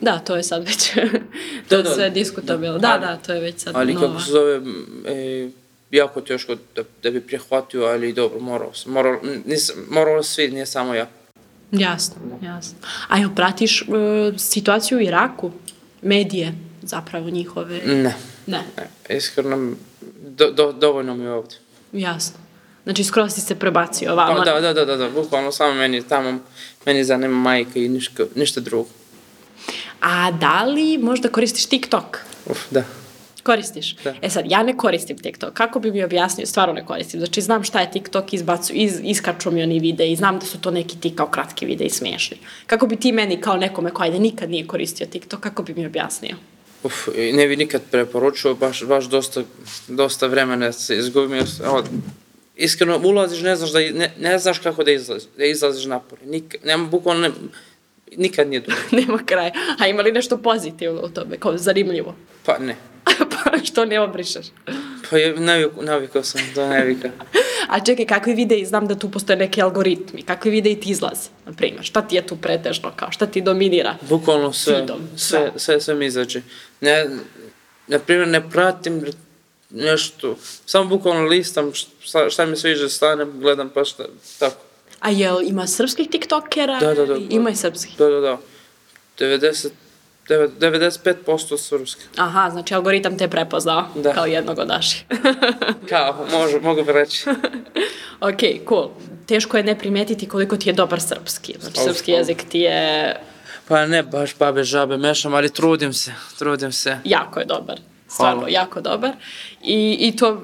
Da, 0.01 0.19
to 0.19 0.35
je 0.35 0.43
sad 0.43 0.63
već 0.63 0.89
to 1.69 1.69
Da, 1.69 1.75
je 1.77 1.83
da, 1.83 1.89
sve 1.89 2.03
da. 2.03 2.09
diskutabilno. 2.09 2.79
Da, 2.79 2.87
Da. 2.89 2.97
da, 2.97 3.17
to 3.17 3.33
je 3.33 3.39
već 3.39 3.59
sad 3.59 3.75
Ali 3.75 3.93
nova. 3.93 4.07
kako 4.07 4.21
se 4.21 4.31
zove, 4.31 4.61
e, 5.07 5.49
jako 5.91 6.21
teško 6.21 6.55
da, 6.75 6.83
da 7.03 7.11
bi 7.11 7.21
prihvatio, 7.21 7.83
ali 7.83 8.13
dobro, 8.13 8.39
morao 8.39 8.73
sam. 8.73 8.91
Morao, 8.91 9.19
nisam, 9.45 9.75
morao 9.89 10.23
svi, 10.23 10.47
nije 10.47 10.65
samo 10.65 10.93
ja. 10.93 11.07
Jasno, 11.71 12.15
jasno. 12.43 12.77
A 13.07 13.17
jel 13.17 13.29
pratiš 13.35 13.81
uh, 13.81 13.87
situaciju 14.37 14.97
u 14.97 15.01
Iraku? 15.01 15.51
Medije, 16.01 16.53
zapravo 16.81 17.29
njihove? 17.29 17.81
Ne, 17.85 18.15
Ne, 18.47 18.63
ne, 18.77 19.17
iskreno, 19.17 19.75
do, 20.27 20.51
do, 20.51 20.71
dovoljno 20.71 21.15
mi 21.15 21.23
je 21.23 21.31
ovdje. 21.31 21.57
Jasno. 21.93 22.39
Znači, 22.83 23.03
skroz 23.03 23.33
si 23.33 23.41
se 23.41 23.55
prebacio 23.55 24.11
ovamo. 24.11 24.37
Pa, 24.37 24.45
da, 24.45 24.61
da, 24.61 24.73
da, 24.73 24.85
da, 24.85 24.97
da, 24.97 25.09
bukvalno 25.09 25.51
samo 25.51 25.73
meni 25.73 26.07
tamo, 26.07 26.39
meni 26.85 27.03
zanima 27.03 27.37
majka 27.37 27.79
i 27.79 27.89
ništa, 27.89 28.23
ništa 28.35 28.59
drugo. 28.59 28.89
A 30.01 30.31
da 30.31 30.63
li 30.63 30.97
možda 30.97 31.29
koristiš 31.29 31.65
TikTok? 31.65 32.17
Uf, 32.45 32.59
da. 32.71 32.83
Koristiš? 33.43 33.95
Da. 34.03 34.13
E 34.21 34.29
sad, 34.29 34.45
ja 34.47 34.63
ne 34.63 34.77
koristim 34.77 35.17
TikTok. 35.17 35.53
Kako 35.53 35.79
bi 35.79 35.91
mi 35.91 36.03
objasnio? 36.03 36.47
Stvarno 36.47 36.73
ne 36.73 36.85
koristim. 36.85 37.19
Znači, 37.19 37.41
znam 37.41 37.63
šta 37.63 37.79
je 37.79 37.91
TikTok, 37.91 38.33
izbacu, 38.33 38.73
iz, 38.73 38.99
iskaču 39.03 39.51
mi 39.51 39.63
oni 39.63 39.79
videi, 39.79 40.15
znam 40.15 40.39
da 40.39 40.45
su 40.45 40.61
to 40.61 40.71
neki 40.71 40.99
ti 40.99 41.15
kao 41.15 41.27
kratki 41.27 41.65
videi 41.65 41.89
smiješni. 41.89 42.37
Kako 42.67 42.87
bi 42.87 42.95
ti 42.95 43.11
meni 43.11 43.41
kao 43.41 43.57
nekome 43.57 43.89
ko 43.89 44.03
ajde 44.03 44.19
nikad 44.19 44.49
nije 44.49 44.67
koristio 44.67 45.07
TikTok, 45.07 45.39
kako 45.39 45.63
bi 45.63 45.73
mi 45.73 45.85
objasnio? 45.85 46.35
Uf, 46.83 47.07
ne 47.33 47.47
bi 47.47 47.55
nikad 47.55 47.81
preporučio, 47.91 48.53
baš, 48.53 48.83
baš 48.83 49.05
dosta, 49.05 49.43
dosta 49.87 50.27
vremena 50.27 50.71
se 50.71 50.97
izgubio. 50.97 51.43
Evo, 51.65 51.83
iskreno, 52.55 53.01
ulaziš, 53.03 53.41
ne 53.41 53.55
znaš, 53.55 53.71
da, 53.71 53.79
ne, 53.79 54.13
ne 54.19 54.39
znaš 54.39 54.59
kako 54.59 54.83
da, 54.83 54.91
izlaziš, 54.91 55.29
da 55.37 55.45
izlaziš 55.45 55.85
napolje. 55.85 56.25
Nik, 56.25 56.55
nema, 56.63 56.87
bukvalno, 56.87 57.21
ne, 57.21 57.31
nikad 58.17 58.49
nije 58.49 58.59
dobro. 58.59 58.75
Nema 59.01 59.19
kraja. 59.25 59.51
A 59.79 59.87
ima 59.87 60.01
li 60.01 60.11
nešto 60.11 60.37
pozitivno 60.37 61.01
u 61.01 61.09
tome, 61.09 61.37
kao 61.37 61.57
zanimljivo? 61.57 62.15
Pa 62.45 62.57
ne. 62.57 62.75
pa 63.31 63.57
što 63.63 63.85
ne 63.85 63.99
obrišeš? 63.99 64.45
Pa 65.09 65.17
je, 65.17 65.35
navikao, 65.81 66.23
sam 66.23 66.41
do 66.55 66.67
nevika. 66.67 67.09
A 67.67 67.79
čekaj, 67.79 68.05
kakvi 68.05 68.33
videi, 68.33 68.65
znam 68.65 68.87
da 68.87 68.95
tu 68.95 69.11
postoje 69.11 69.37
neki 69.37 69.61
algoritmi, 69.61 70.21
kakvi 70.21 70.51
videi 70.51 70.79
ti 70.79 70.89
izlaze, 70.89 71.29
na 71.45 71.53
primjer, 71.53 71.83
šta 71.83 72.01
ti 72.01 72.15
je 72.15 72.27
tu 72.27 72.35
pretežno, 72.35 72.91
kao, 72.95 73.11
šta 73.11 73.25
ti 73.25 73.41
dominira? 73.41 73.95
Bukvalno 74.09 74.53
sve, 74.53 74.73
Feedom, 74.73 74.99
sve, 75.15 75.39
sve. 75.39 75.51
sve, 75.55 75.81
sve 75.81 75.95
mi 75.95 76.05
izađe. 76.05 76.41
Ne, 76.81 77.09
na 77.87 77.99
primjer, 77.99 78.27
ne 78.27 78.49
pratim 78.49 79.05
nešto, 79.69 80.35
samo 80.65 80.89
bukvalno 80.89 81.27
listam 81.27 81.71
šta, 81.99 82.29
šta 82.29 82.45
mi 82.45 82.57
sviđa, 82.57 82.89
stanem, 82.89 83.39
gledam 83.39 83.69
pa 83.69 83.85
šta, 83.85 84.03
tako. 84.39 84.61
A 84.99 85.09
jel 85.09 85.41
ima 85.43 85.67
srpskih 85.67 86.09
tiktokera? 86.09 86.79
Da, 86.79 86.93
da, 86.93 87.05
da. 87.05 87.17
Ima 87.29 87.49
i 87.49 87.55
srpskih. 87.55 87.97
Da, 87.97 88.05
da, 88.05 88.19
da. 88.19 88.37
90, 89.19 89.69
95% 90.35 91.57
srpski. 91.59 92.01
Aha, 92.17 92.49
znači 92.49 92.73
algoritam 92.73 93.17
te 93.17 93.27
prepoznao 93.27 93.83
Da. 93.95 94.13
kao 94.13 94.25
jednog 94.25 94.59
od 94.59 94.67
naših. 94.67 95.03
Kao, 95.89 96.25
može, 96.31 96.59
mogu 96.59 96.83
bi 96.83 96.91
reći. 96.91 97.23
ok, 98.29 98.39
cool. 98.69 98.89
Teško 99.25 99.57
je 99.57 99.63
ne 99.63 99.77
primetiti 99.79 100.27
koliko 100.27 100.57
ti 100.57 100.69
je 100.69 100.73
dobar 100.73 101.01
srpski. 101.01 101.55
Znači, 101.59 101.79
Au, 101.79 101.85
srpski 101.85 102.11
au. 102.11 102.17
jezik 102.17 102.43
ti 102.49 102.59
je 102.59 103.15
Pa 103.67 103.85
ne 103.85 104.03
baš 104.03 104.37
babe 104.37 104.63
žabe 104.63 104.97
mešam, 104.97 105.33
ali 105.33 105.49
trudim 105.49 105.93
se, 105.93 106.11
trudim 106.39 106.71
se. 106.71 106.97
jako 107.03 107.39
je 107.39 107.45
dobar. 107.45 107.79
Stvarno, 108.07 108.35
Hvala. 108.35 108.49
jako 108.51 108.81
dobar. 108.81 109.11
I, 109.63 109.97
I 109.99 110.15
to, 110.15 110.41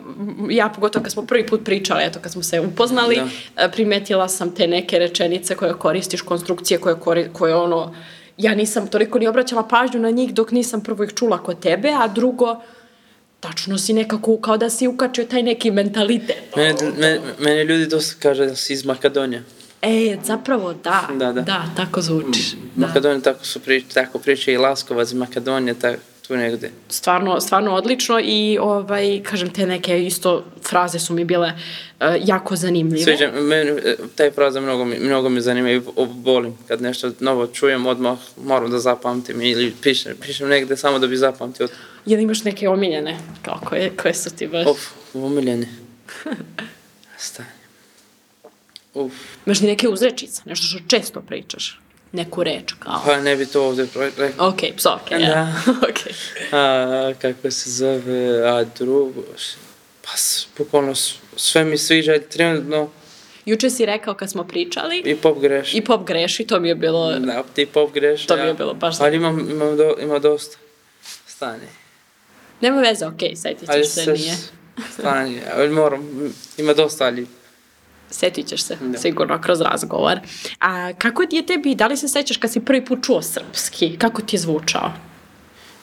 ja 0.50 0.70
pogotovo 0.70 1.04
kad 1.04 1.12
smo 1.12 1.26
prvi 1.26 1.48
put 1.48 1.66
pričali, 1.66 2.04
eto 2.04 2.20
kad 2.20 2.32
smo 2.32 2.44
se 2.44 2.60
upoznali, 2.60 3.22
Da. 3.56 3.70
primetila 3.70 4.28
sam 4.28 4.56
te 4.56 4.68
neke 4.68 5.00
rečenice 5.00 5.56
koje 5.56 5.74
koristiš, 5.74 6.22
konstrukcije 6.22 6.80
koje, 6.80 6.96
koje 7.34 7.56
ono, 7.56 7.96
ja 8.38 8.56
nisam 8.56 8.88
toliko 8.88 9.20
ni 9.20 9.28
obraćala 9.28 9.64
pažnju 9.68 10.00
na 10.00 10.10
njih 10.10 10.34
dok 10.34 10.52
nisam 10.52 10.82
prvo 10.82 11.04
ih 11.04 11.14
čula 11.14 11.38
kod 11.44 11.60
tebe, 11.60 11.90
a 12.00 12.08
drugo, 12.08 12.62
tačno 13.40 13.78
si 13.78 13.94
nekako, 13.94 14.38
kao 14.38 14.58
da 14.58 14.70
si 14.70 14.88
ukačio 14.88 15.26
taj 15.26 15.44
neki 15.44 15.72
mentalitet. 15.72 16.56
Mene, 16.56 16.74
mene, 16.98 17.20
mene 17.40 17.64
ljudi 17.64 17.88
dosta 17.88 18.16
kaže 18.22 18.46
da 18.46 18.56
si 18.56 18.74
iz 18.74 18.86
Makedonije. 18.86 19.44
E, 19.82 20.18
zapravo 20.24 20.74
da, 20.74 21.08
Da, 21.20 21.34
da. 21.34 21.42
da 21.42 21.64
tako 21.76 22.02
zvučiš. 22.02 22.56
Makedonija 22.76 23.22
tako 23.22 23.46
su 23.46 23.60
prič, 23.60 23.84
tako 23.94 24.20
priča 24.20 24.52
i 24.52 24.58
Laskovac, 24.58 25.12
i 25.12 25.16
Makedonija, 25.16 25.74
tak, 25.74 26.00
tu 26.28 26.38
negde. 26.38 26.72
stvarno, 26.90 27.42
stvarno 27.42 27.76
odlično 27.76 28.20
i 28.24 28.58
ovaj, 28.62 29.22
kažem, 29.24 29.54
te 29.54 29.66
neke 29.66 30.06
isto 30.06 30.46
fraze 30.70 31.00
su 31.00 31.14
mi 31.14 31.26
bile 31.26 31.54
e, 32.00 32.18
jako 32.26 32.56
zanimljive. 32.56 33.04
Sviđa, 33.04 33.32
meni, 33.32 33.70
e, 33.70 33.96
taj 34.16 34.32
fraza 34.32 34.62
mnogo 34.62 34.86
mi, 34.86 35.00
mnogo 35.00 35.30
mi 35.30 35.42
zanima 35.42 35.72
i 35.72 35.82
volim. 36.24 36.58
Kad 36.68 36.82
nešto 36.82 37.12
novo 37.20 37.48
čujem, 37.48 37.86
odmah 37.86 38.18
moram 38.44 38.72
da 38.72 38.80
zapamtim 38.80 39.42
ili 39.42 39.74
pišem, 39.82 40.16
pišem 40.22 40.50
negde 40.50 40.78
samo 40.78 41.00
da 41.00 41.08
bi 41.08 41.18
zapamtio. 41.18 41.68
Jel 42.06 42.20
imaš 42.20 42.44
neke 42.44 42.70
omiljene? 42.70 43.18
Kao 43.42 43.60
koje, 43.66 43.92
koje 44.02 44.14
su 44.14 44.30
ti 44.36 44.48
baš? 44.48 44.68
Uf, 44.68 44.80
umiljeni. 45.14 45.68
Stanje. 47.18 47.50
Uf, 48.94 49.14
Imaš 49.46 49.62
li 49.62 49.68
neke 49.68 49.88
uzrečice? 49.90 50.42
Nešto 50.46 50.66
što 50.66 50.80
često 50.88 51.22
pričaš? 51.22 51.80
Neku 52.12 52.44
reč 52.44 52.74
kao? 52.80 53.02
pa 53.06 53.22
ne 53.22 53.36
bi 53.36 53.46
to 53.46 53.68
ovde 53.68 53.88
rekao. 54.18 54.48
Ok, 54.48 54.60
psovke, 54.78 55.16
ja. 55.16 55.20
Da. 55.20 55.54
ok. 55.90 56.00
A, 56.52 57.14
kako 57.22 57.52
se 57.52 57.70
zove, 57.72 58.50
a 58.50 58.64
drugo, 58.64 59.24
pa 60.02 60.12
bukvalno 60.58 60.94
sve 61.36 61.64
mi 61.64 61.78
sviđa, 61.78 62.20
trenutno 62.30 62.90
Juče 63.48 63.70
si 63.70 63.86
rekao 63.86 64.14
kad 64.14 64.32
smo 64.32 64.44
pričali 64.44 65.02
i 65.06 65.16
pop 65.16 65.42
greš. 65.42 65.74
i 65.74 65.82
pop 65.82 66.08
greši, 66.08 66.44
to 66.44 66.60
mi 66.60 66.70
je 66.70 66.76
bilo... 66.76 67.20
Da, 67.20 67.44
ti 67.54 67.66
pop 67.66 67.94
greš. 67.94 68.26
To 68.26 68.36
mi 68.36 68.48
je 68.48 68.54
bilo 68.54 68.74
baš 68.74 69.00
Ali 69.00 69.16
imam, 69.16 69.50
imam, 69.50 69.78
do, 69.78 69.96
ima 70.02 70.20
dosta. 70.20 70.58
Stanje. 71.28 71.68
Nema 72.62 72.82
veze, 72.82 73.06
ok, 73.06 73.20
setit 73.36 73.70
Ali 73.70 73.84
ćeš 73.84 73.92
se, 73.92 74.14
nije. 74.14 74.36
stanje, 74.94 75.42
ali 75.56 75.70
moram, 75.70 76.34
ima 76.58 76.74
dosta, 76.74 77.06
ali 77.06 77.28
Setit 78.12 78.48
ćeš 78.48 78.62
se, 78.62 78.78
Da. 78.82 78.98
sigurno, 78.98 79.42
kroz 79.42 79.62
razgovor. 79.62 80.20
A 80.60 80.94
kako 80.94 81.22
je 81.32 81.46
tebi, 81.46 81.76
da 81.76 81.88
li 81.88 81.98
se 81.98 82.08
sećaš 82.08 82.38
kad 82.38 82.52
si 82.52 82.60
prvi 82.60 82.86
put 82.86 83.00
čuo 83.04 83.22
srpski? 83.22 83.98
Kako 83.98 84.22
ti 84.22 84.36
je 84.36 84.40
zvučao? 84.40 84.92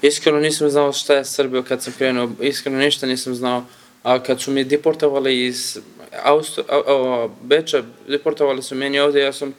iskreno 0.06 0.40
nisam 0.40 0.70
znao 0.70 0.92
šta 0.92 1.14
je 1.14 1.24
Srbija 1.24 1.62
kad 1.62 1.82
sam 1.82 1.92
krenuo, 1.98 2.30
iskreno 2.40 2.78
ništa 2.78 3.06
nisam 3.06 3.34
znao. 3.34 3.64
A 4.02 4.22
kad 4.22 4.40
su 4.40 4.50
mi 4.50 4.64
deportovali 4.64 5.46
iz 5.46 5.78
Austro, 6.24 6.64
a, 6.68 6.76
a, 6.86 7.28
Beča, 7.42 7.82
deportovali 8.08 8.62
su 8.62 8.74
meni 8.74 9.00
ovde, 9.00 9.20
ja 9.20 9.32
sam 9.32 9.54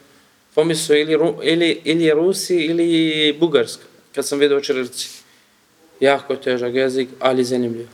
pomislio 0.55 1.01
ili, 1.01 1.17
Ru, 1.17 1.35
ili, 1.43 1.81
ili 1.83 2.11
Rusi 2.11 2.55
ili 2.55 3.37
Bugarska, 3.39 3.83
kad 4.15 4.27
sam 4.27 4.39
vidio 4.39 4.61
čirilici. 4.61 5.09
Jako 5.99 6.35
težak 6.35 6.73
jezik, 6.73 7.09
ali 7.19 7.43
zanimljiv. 7.43 7.87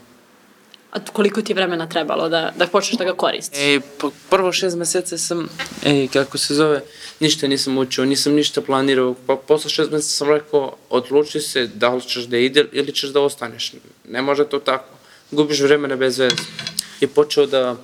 A 0.92 1.00
koliko 1.14 1.42
ti 1.42 1.52
je 1.52 1.56
vremena 1.56 1.90
trebalo 1.90 2.30
da, 2.30 2.54
da 2.58 2.68
počneš 2.68 2.98
da 2.98 3.04
ga 3.04 3.14
koristiš? 3.14 3.60
E, 3.60 3.80
po, 3.98 4.12
prvo 4.30 4.52
šest 4.52 4.78
mesece 4.78 5.18
sam, 5.18 5.50
e, 5.84 6.08
kako 6.14 6.38
se 6.38 6.56
zove, 6.56 6.82
ništa 7.20 7.48
nisam 7.48 7.78
učio, 7.78 8.06
nisam 8.06 8.34
ništa 8.34 8.62
planirao. 8.62 9.16
Pa 9.28 9.36
posle 9.36 9.70
šest 9.70 9.92
meseca 9.92 10.14
sam 10.14 10.30
rekao, 10.30 10.76
odluči 10.90 11.40
se 11.40 11.68
da 11.68 11.90
li 11.90 12.02
ćeš 12.02 12.24
da 12.24 12.38
ide 12.38 12.66
ili 12.72 12.94
ćeš 12.94 13.10
da 13.10 13.22
ostaneš. 13.22 13.74
Ne 14.10 14.22
može 14.22 14.46
to 14.46 14.60
tako. 14.60 14.98
Gubiš 15.32 15.60
vremena 15.60 15.96
bez 15.96 16.18
veze. 16.18 16.36
I 17.02 17.08
počeo 17.08 17.46
da, 17.46 17.76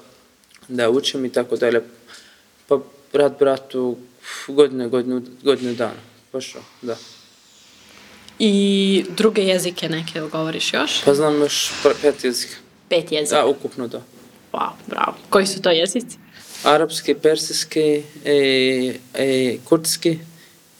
da 0.67 0.89
učim 0.89 1.25
i 1.25 1.31
tako 1.31 1.55
dalje. 1.55 1.81
Pa 2.67 2.79
brat 3.13 3.39
bratu, 3.39 3.97
godine, 4.47 4.87
godinu, 4.87 5.21
godinu 5.43 5.73
dana. 5.73 6.01
Pošao, 6.31 6.61
da. 6.81 6.97
I 8.39 9.05
druge 9.09 9.41
jezike 9.41 9.89
neke 9.89 10.21
govoriš 10.31 10.73
još? 10.73 11.01
Pa 11.05 11.13
znam 11.13 11.41
još 11.41 11.71
pet 12.01 12.23
jezika. 12.23 12.66
Pet 12.89 13.11
jezika. 13.11 13.41
Da, 13.41 13.45
ukupno 13.45 13.87
da. 13.87 14.01
Wow, 14.53 14.69
bravo. 14.87 15.13
Koji 15.29 15.45
su 15.47 15.61
to 15.61 15.69
jezici? 15.69 16.17
Arapski, 16.63 17.13
persijski, 17.13 18.03
e, 18.25 18.93
e, 19.13 19.57
kurdski 19.65 20.19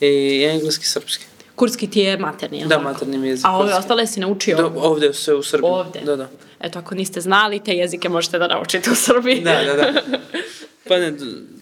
i 0.00 0.44
engleski, 0.44 0.86
srpski. 0.86 1.24
Kurski 1.54 1.90
ti 1.90 2.00
je 2.00 2.18
materni, 2.18 2.58
jel 2.58 2.68
Da, 2.68 2.78
materni 2.78 3.28
jezik. 3.28 3.46
A 3.46 3.58
ove 3.58 3.74
ostale 3.74 4.06
si 4.06 4.20
naučio? 4.20 4.56
Do, 4.56 4.72
ovde 4.76 5.14
sve 5.14 5.34
u 5.34 5.42
Srbiji. 5.42 5.70
Ovde? 5.70 6.00
Da, 6.00 6.16
da. 6.16 6.28
Eto, 6.60 6.78
ako 6.78 6.94
niste 6.94 7.20
znali, 7.20 7.60
te 7.60 7.72
jezike 7.72 8.08
možete 8.08 8.38
da 8.38 8.46
naučite 8.46 8.90
u 8.90 8.94
Srbiji. 8.94 9.40
Da, 9.40 9.64
da, 9.64 9.74
da. 9.74 10.02
Pa 10.88 10.98
ne, 10.98 11.12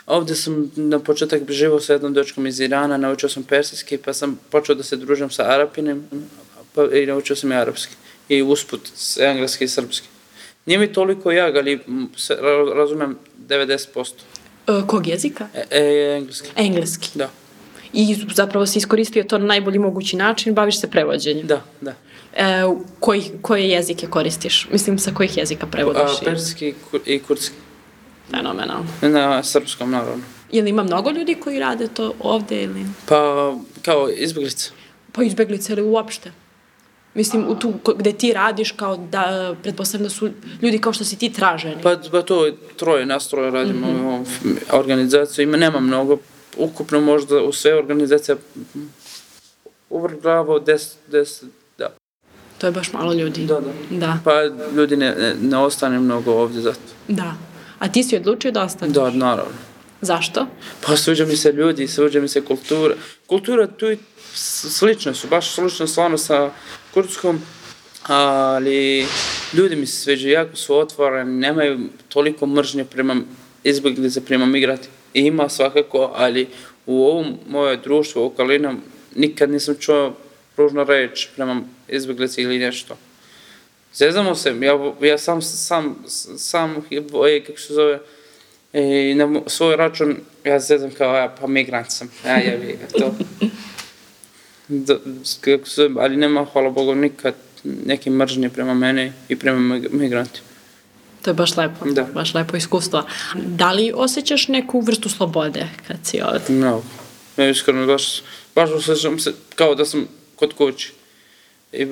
ovde 0.07 0.35
sam 0.35 0.73
na 0.77 0.99
početak 0.99 1.51
živao 1.51 1.81
sa 1.81 1.93
jednom 1.93 2.15
dečkom 2.15 2.47
iz 2.47 2.61
Irana, 2.61 2.97
naučio 2.97 3.29
sam 3.29 3.43
persijski, 3.43 3.99
pa 3.99 4.13
sam 4.13 4.41
počeo 4.51 4.75
da 4.75 4.83
se 4.83 4.97
družim 4.97 5.31
sa 5.31 5.43
Arapinem, 5.43 6.09
pa 6.75 6.85
i 6.85 7.07
naučio 7.07 7.37
sam 7.37 7.53
i 7.53 7.55
arapski. 7.55 7.95
I 8.29 8.43
usput, 8.43 8.81
engleski 9.21 9.65
i 9.65 9.69
srpski. 9.69 10.09
Nije 10.67 10.79
mi 10.79 10.93
toliko 10.93 11.33
jak, 11.33 11.57
ali 11.57 11.81
se, 12.17 12.37
razumem 12.77 13.19
90%. 13.49 14.13
E, 14.69 14.73
kog 14.87 15.07
jezika? 15.07 15.49
E, 15.55 15.65
e, 15.71 16.17
engleski. 16.17 16.49
Engleski. 16.57 17.11
Da, 17.15 17.31
I 17.93 18.17
zapravo 18.35 18.67
si 18.67 18.79
iskoristio 18.79 19.25
to 19.25 19.39
na 19.39 19.47
najbolji 19.47 19.79
mogući 19.79 20.17
način, 20.17 20.55
baviš 20.55 20.81
se 20.81 20.91
prevođenjem. 20.91 21.47
da, 21.47 21.63
da. 21.81 21.95
E, 22.37 22.63
koji, 23.01 23.23
koje 23.43 23.69
jezike 23.69 24.07
koristiš? 24.07 24.69
Mislim, 24.73 24.99
sa 24.99 25.11
kojih 25.15 25.37
jezika 25.37 25.67
A, 25.67 25.71
prevodiš? 25.71 26.21
persijski 26.25 26.69
i 26.69 26.75
kur- 26.93 27.01
i 27.07 27.19
kurdski. 27.19 27.55
Fenomenalno. 28.31 28.87
Na 29.03 29.43
srpskom, 29.43 29.91
naravno. 29.91 30.25
Je 30.53 30.63
li 30.63 30.71
ima 30.71 30.83
mnogo 30.83 31.11
ljudi 31.11 31.35
koji 31.35 31.59
rade 31.61 31.89
to 31.89 32.13
ovde 32.21 32.63
ili... 32.63 32.85
Pa, 33.09 33.55
kao 33.83 34.09
izbjeglica. 34.11 34.71
Pa 35.13 35.23
izbeglice 35.23 35.73
ili 35.73 35.83
uopšte? 35.83 36.31
Mislim, 37.17 37.49
u 37.49 37.55
tu, 37.55 37.73
gde 37.99 38.13
ti 38.13 38.33
radiš, 38.33 38.73
kao 38.73 38.97
da, 38.97 39.55
pretpostavljam 39.63 40.05
da 40.05 40.11
su 40.11 40.31
ljudi 40.63 40.79
kao 40.79 40.93
što 40.93 41.05
si 41.05 41.19
ti 41.19 41.33
traženi. 41.33 41.83
Pa, 41.83 41.97
pa 42.11 42.23
to 42.23 42.47
je 42.47 42.55
troje 42.77 43.07
nas 43.07 43.29
troje 43.29 43.51
radimo 43.51 43.87
mm 43.87 44.25
-hmm. 44.45 44.57
organizaciju. 44.73 45.43
Ima, 45.43 45.57
nema 45.57 45.81
mnogo, 45.81 46.19
ukupno 46.57 47.01
možda 47.01 47.43
u 47.43 47.53
sve 47.53 47.75
organizacije 47.75 48.37
uvrglavao 49.91 50.59
deset, 50.59 50.99
deset, 51.11 51.49
da. 51.79 51.89
To 52.59 52.67
je 52.67 52.71
baš 52.73 52.93
malo 52.93 53.13
ljudi. 53.13 53.47
Da, 53.47 53.61
da. 53.61 53.97
Da, 53.99 54.19
Pa 54.25 54.33
ljudi 54.77 54.97
ne, 54.97 55.15
ne, 55.19 55.35
ne 55.41 55.59
ostane 55.59 55.99
mnogo 55.99 56.33
ovdje 56.33 56.61
zato. 56.61 56.79
da. 57.09 57.35
A 57.79 57.89
ti 57.89 58.03
si 58.03 58.17
odlučio 58.17 58.53
da 58.53 58.63
ostaneš? 58.63 58.95
Da, 58.95 59.11
naravno. 59.11 59.76
Zašto? 60.01 60.47
Pa 60.81 60.97
sviđa 60.97 61.27
mi 61.27 61.37
se 61.37 61.53
ljudi, 61.53 61.89
sviđa 61.89 62.21
mi 62.21 62.29
se 62.29 62.41
kultura. 62.41 62.95
Kultura 63.27 63.67
tu 63.67 63.91
i 63.91 63.99
s- 64.35 64.79
slične 64.79 65.15
su, 65.15 65.29
baš 65.29 65.51
slično 65.51 65.87
stvarno 65.87 66.19
sa 66.19 66.51
kurdskom, 66.95 67.41
ali 68.03 69.07
ljudi 69.53 69.77
mi 69.77 69.87
se 69.87 69.97
sviđaju, 69.97 70.33
jako 70.33 70.57
su 70.57 70.77
otvoreni, 70.77 71.33
nemaju 71.33 71.79
toliko 72.09 72.47
mržnje 72.47 72.85
prema 72.85 73.17
izbjeglice, 73.65 74.25
prema 74.25 74.47
migrati. 74.47 74.89
Ima 75.15 75.49
svakako, 75.49 76.13
ali 76.15 76.49
u 76.87 77.07
ovom 77.07 77.39
moje 77.49 77.77
društvo, 77.77 78.27
okolina, 78.27 78.75
nikad 79.15 79.51
nisam 79.51 79.75
čuo 79.81 80.15
ružno 80.57 80.85
reč 80.85 81.29
prema 81.37 81.61
izbjeglici 81.89 82.43
ili 82.43 82.59
nešto. 82.59 82.97
Zezamo 83.95 84.35
se, 84.35 84.55
ja, 84.61 84.79
ja 85.03 85.19
sam, 85.19 85.43
sam, 85.43 86.05
sam, 86.39 86.77
e, 86.91 87.45
kako 87.47 87.59
se 87.59 87.75
zove, 87.75 87.99
i 88.77 89.15
na 89.15 89.41
svoj 89.47 89.77
račun 89.77 90.17
ja 90.45 90.61
zezam 90.61 90.91
kao, 90.91 91.15
ja, 91.15 91.35
pa 91.41 91.47
migrant 91.47 91.91
sam, 91.91 92.11
ja 92.27 92.37
jebi 92.37 92.79
ga, 92.81 92.99
to. 92.99 93.15
Da, 94.69 94.97
kako 95.41 95.69
se, 95.69 95.91
ali 95.99 96.17
nema, 96.17 96.45
hvala 96.45 96.71
Bogu, 96.71 96.95
nikad 96.95 97.35
neke 97.65 98.11
mržnje 98.11 98.49
prema 98.51 98.75
mene 98.75 99.13
i 99.29 99.37
prema 99.37 99.59
mig- 99.75 99.93
migrantima. 99.93 100.47
To 101.23 101.31
je 101.31 101.35
baš 101.35 101.57
lepo, 101.57 101.85
Da. 101.85 102.03
baš 102.05 102.35
lepo 102.35 102.57
iskustvo. 102.57 103.03
Da 103.37 103.73
li 103.73 103.93
osjećaš 103.95 104.49
neku 104.49 104.81
vrstu 104.81 105.09
slobode 105.09 105.67
kad 105.89 105.97
si 106.05 106.21
ovdje? 106.23 106.57
Mnogo. 106.57 106.85
Ja 107.37 107.49
iskreno 107.49 107.87
baš, 107.87 108.23
baš 108.55 108.71
osjećam 108.71 109.19
se 109.19 109.33
kao 109.55 109.75
da 109.75 109.85
sam 109.85 110.07
kod 110.37 110.53
kući. 110.53 110.93
I 111.73 111.87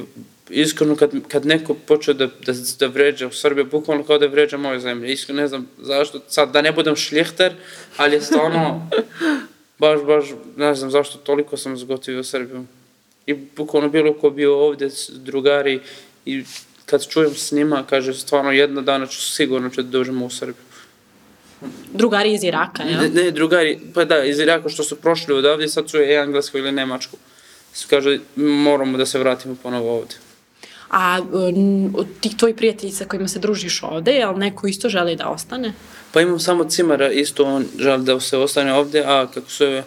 iskreno 0.51 0.97
kad, 0.97 1.11
kad 1.29 1.47
neko 1.47 1.75
počne 1.75 2.15
da, 2.15 2.27
da, 2.27 2.53
da 2.79 2.87
vređa 2.87 3.27
u 3.27 3.33
Srbiji, 3.33 3.65
bukvalno 3.65 4.05
kao 4.05 4.19
da 4.19 4.27
vređa 4.27 4.57
moju 4.57 4.81
zemlju. 4.81 5.11
Iskreno 5.11 5.41
ne 5.43 5.49
znam 5.49 5.69
zašto, 5.79 6.21
sad 6.29 6.53
da 6.53 6.63
ne 6.63 6.73
budem 6.73 6.97
šljihter, 6.97 7.53
ali 7.97 8.15
je 8.15 8.21
stvarno, 8.21 8.89
baš, 9.79 10.01
baš, 10.03 10.25
ne 10.57 10.75
znam 10.75 10.91
zašto 10.91 11.19
toliko 11.19 11.57
sam 11.57 11.77
zgotivio 11.77 12.25
Srbiju. 12.25 12.65
I 13.27 13.35
bukvalno 13.35 13.89
bilo 13.89 14.15
ko 14.15 14.31
bio 14.31 14.59
ovdje, 14.59 14.91
s- 14.91 15.11
drugari, 15.15 15.81
i 16.27 16.45
kad 16.87 17.09
čujem 17.09 17.35
s 17.35 17.53
njima, 17.53 17.85
kaže 17.91 18.15
stvarno 18.15 18.53
jedna 18.53 18.83
dana 18.83 19.07
ću 19.07 19.23
sigurno 19.23 19.71
ću 19.71 19.83
da 19.83 19.89
dođemo 19.89 20.27
u 20.27 20.31
Srbiju. 20.31 20.65
Drugari 21.93 22.33
iz 22.33 22.45
Iraka, 22.45 22.83
jel? 22.83 23.01
Ne, 23.01 23.09
ne, 23.09 23.31
drugari, 23.31 23.79
pa 23.95 24.05
da, 24.05 24.25
iz 24.25 24.39
Iraka 24.39 24.69
što 24.69 24.85
su 24.85 24.97
prošli 24.97 25.35
odavde, 25.35 25.69
sad 25.69 25.91
su 25.91 25.99
je 25.99 26.17
Englesku 26.17 26.59
ili 26.59 26.73
Nemačku. 26.73 27.17
Su 27.73 27.87
kaže, 27.91 28.19
moramo 28.37 28.99
da 28.99 29.07
se 29.07 29.19
vratimo 29.19 29.57
ponovo 29.63 29.97
ovde. 29.97 30.15
A 30.97 31.21
od 31.95 32.07
tih 32.21 32.37
tvojih 32.37 32.57
prijatelji 32.57 32.93
sa 32.93 33.05
kojima 33.05 33.29
se 33.29 33.39
družiš 33.39 33.83
ovde, 33.83 34.13
jel 34.13 34.39
neko 34.39 34.67
isto 34.67 34.89
želi 34.89 35.17
da 35.17 35.29
ostane? 35.29 35.73
Pa 36.13 36.21
imam 36.21 36.41
samo 36.41 36.65
cimara, 36.65 37.11
isto 37.11 37.45
on 37.45 37.65
želi 37.79 38.05
da 38.05 38.21
se 38.21 38.39
ostane 38.39 38.75
ovde, 38.75 39.03
a 39.07 39.27
kako 39.35 39.51
se, 39.51 39.83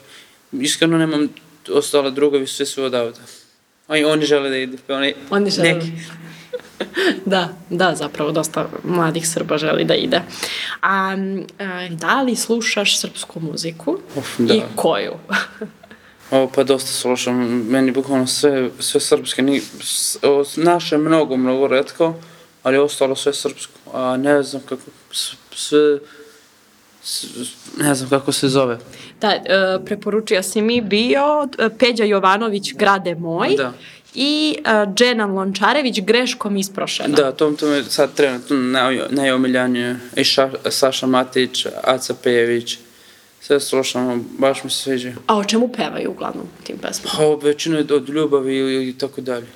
iskreno 0.51 0.97
nemam 0.97 1.29
ostale 1.73 2.11
drugovi, 2.11 2.47
sve 2.47 2.65
su 2.65 2.83
odavde. 2.83 3.19
A 3.87 3.97
i 3.97 4.03
oni 4.03 4.25
žele 4.25 4.49
da 4.49 4.57
ide, 4.57 4.77
pa 4.87 4.93
oni, 4.93 5.13
Oni 5.29 5.49
žele. 5.49 5.73
neki. 5.73 5.91
da, 7.25 7.49
da, 7.69 7.95
zapravo 7.95 8.31
dosta 8.31 8.69
mladih 8.83 9.29
Srba 9.29 9.57
želi 9.57 9.85
da 9.85 9.95
ide. 9.95 10.21
A, 10.81 11.15
a 11.59 11.87
da 11.89 12.21
li 12.21 12.35
slušaš 12.35 12.99
srpsku 12.99 13.39
muziku? 13.39 13.99
Uf, 14.15 14.35
da. 14.37 14.53
I 14.53 14.61
koju? 14.75 15.13
Ovo 16.31 16.51
pa 16.55 16.63
dosta 16.63 16.91
slušam, 16.91 17.65
meni 17.69 17.91
bukvalno 17.91 18.27
sve, 18.27 18.69
sve 18.79 19.01
srpske, 19.01 19.41
ni, 19.41 19.61
o, 20.23 20.43
naše 20.55 20.97
mnogo, 20.97 21.37
mnogo 21.37 21.67
redko, 21.67 22.15
ali 22.63 22.77
ostalo 22.77 23.15
sve 23.15 23.33
srpsko. 23.33 23.79
A 23.93 24.17
ne 24.17 24.43
znam 24.43 24.61
kako, 24.69 24.81
sve, 25.55 25.99
ne 27.77 27.95
znam 27.95 28.09
kako 28.09 28.31
se 28.31 28.47
zove. 28.47 28.77
Da, 29.21 29.31
e, 29.31 29.41
preporučio 29.85 30.43
si 30.43 30.61
mi 30.61 30.81
bio 30.81 31.47
e, 31.59 31.69
Peđa 31.79 32.03
Jovanović, 32.03 32.73
Grade 32.73 33.15
moj. 33.15 33.55
Da. 33.57 33.73
I 34.19 34.57
uh, 34.59 34.93
Dženan 34.93 35.31
Lončarević, 35.31 36.01
greškom 36.01 36.57
isprošena. 36.57 37.15
Da, 37.15 37.31
to, 37.31 37.51
to 37.51 37.67
me 37.67 37.83
sad 37.83 38.13
trenutno 38.13 38.55
naj, 38.55 38.99
najomiljanije. 39.09 39.99
I 40.15 40.23
ša, 40.23 40.51
Saša 40.69 41.07
Matić, 41.07 41.65
Aca 41.83 42.13
Pejević, 42.23 42.77
sve 43.41 43.59
slušamo, 43.59 44.23
baš 44.39 44.63
mi 44.63 44.69
se 44.69 44.77
sviđa. 44.77 45.13
A 45.27 45.37
o 45.37 45.43
čemu 45.43 45.67
pevaju 45.71 46.11
uglavnom 46.11 46.43
u 46.61 46.63
tim 46.63 46.77
pesmama? 46.77 47.17
Pa 47.39 47.45
većina 47.47 47.77
je 47.77 47.85
od 47.93 48.09
ljubavi 48.09 48.55
i, 48.55 48.89
i 48.89 48.97
tako 48.97 49.21
dalje. 49.21 49.47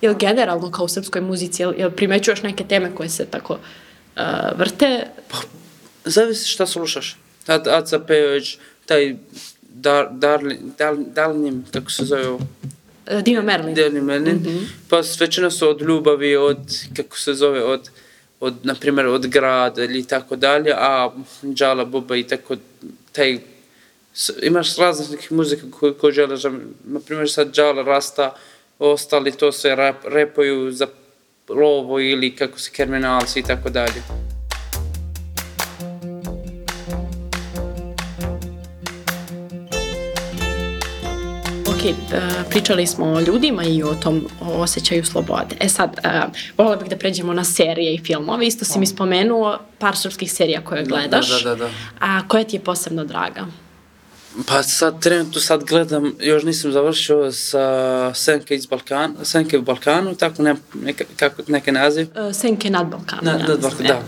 Jel 0.00 0.14
generalno 0.14 0.70
kao 0.70 0.84
u 0.84 0.88
srpskoj 0.88 1.20
muzici, 1.20 1.62
jel, 1.62 1.74
jel 1.78 1.90
primećuješ 1.90 2.42
neke 2.42 2.64
teme 2.64 2.90
koje 2.94 3.08
se 3.08 3.26
tako 3.26 3.52
uh, 3.52 4.22
vrte? 4.58 5.06
Zavisi 6.04 6.48
šta 6.48 6.66
slušaš. 6.66 7.16
Tad 7.46 7.68
Aca 7.68 7.98
Pejević, 7.98 8.58
taj 8.86 9.16
dar, 9.62 10.08
darli, 10.12 10.58
dal, 10.78 10.96
dalnim, 11.14 11.64
kako 11.72 11.90
se 11.90 12.04
zove, 12.04 12.28
ovo? 12.28 12.40
Uh, 13.12 13.20
Dino 13.22 13.42
Merlin. 13.42 13.74
Delni 13.74 14.00
Merlin, 14.00 14.34
Mhm. 14.36 14.58
pa 14.88 15.02
većina 15.20 15.50
su 15.50 15.68
od 15.68 15.82
ljubavi, 15.82 16.36
od, 16.36 16.58
kako 16.96 17.18
se 17.18 17.34
zove, 17.34 17.64
od, 17.64 17.90
od, 18.40 18.54
na 18.62 18.74
primjer, 18.74 19.06
od 19.06 19.26
grada 19.26 19.84
ili 19.84 20.04
tako 20.04 20.36
dalje, 20.36 20.72
a 20.72 21.10
Džala 21.54 21.84
Buba 21.84 22.16
i 22.16 22.22
tako, 22.22 22.56
taj, 23.12 23.38
imaš 24.42 24.76
različitih 24.76 25.32
muzika 25.32 25.62
koji, 25.70 25.94
koji 25.94 26.12
žele, 26.12 26.36
za- 26.36 26.58
na 26.84 27.00
primjer 27.00 27.30
sad 27.30 27.52
Džala 27.52 27.82
Rasta, 27.82 28.34
ostali 28.78 29.32
to 29.32 29.52
se 29.52 29.74
rap, 29.74 29.96
repuju 30.04 30.72
za 30.72 30.86
lovo 31.48 32.00
ili 32.00 32.36
kako 32.36 32.58
se 32.58 32.70
kriminalci 32.70 33.40
i 33.40 33.42
tako 33.42 33.70
dalje. 33.70 34.02
Pričali 42.50 42.86
smo 42.86 43.06
o 43.06 43.20
ljudima 43.20 43.64
i 43.64 43.82
o 43.82 43.94
tom 43.94 44.26
o 44.40 44.62
osjećaju 44.62 45.04
slobode. 45.04 45.56
E 45.60 45.68
sad, 45.68 45.96
uh, 46.04 46.34
volila 46.58 46.76
bih 46.76 46.88
da 46.88 46.96
pređemo 46.96 47.32
na 47.32 47.44
serije 47.44 47.94
i 47.94 48.04
filmove. 48.04 48.46
Isto 48.46 48.64
si 48.64 48.78
mi 48.78 48.86
spomenuo 48.86 49.58
par 49.78 49.96
srpskih 49.96 50.32
serija 50.32 50.64
koje 50.64 50.84
gledaš. 50.84 51.42
Da, 51.42 51.50
da, 51.50 51.56
da. 51.56 51.70
A 52.00 52.28
koja 52.28 52.44
ti 52.44 52.56
je 52.56 52.60
posebno 52.60 53.04
draga? 53.04 53.46
Pa 54.46 54.62
sad 54.62 55.02
trenutno 55.02 55.40
sad 55.40 55.64
gledam, 55.64 56.14
još 56.20 56.42
nisam 56.42 56.72
završio 56.72 57.32
sa 57.32 58.14
Senke 58.14 58.54
iz 58.54 58.66
Balkana, 58.66 59.24
Senke 59.24 59.58
u 59.58 59.62
Balkanu, 59.62 60.14
tako 60.14 60.42
ne, 60.42 60.54
neka, 60.74 61.04
kako, 61.16 61.42
neke 61.46 61.72
naziv. 61.72 62.08
Uh, 62.28 62.34
Senke 62.34 62.70
nad 62.70 62.86
Balkanom. 62.86 63.24
Na, 63.24 63.30
ja 63.30 63.38
na 63.38 63.54
mislim, 63.54 63.60
Balkan, 63.62 63.86
e. 63.86 64.00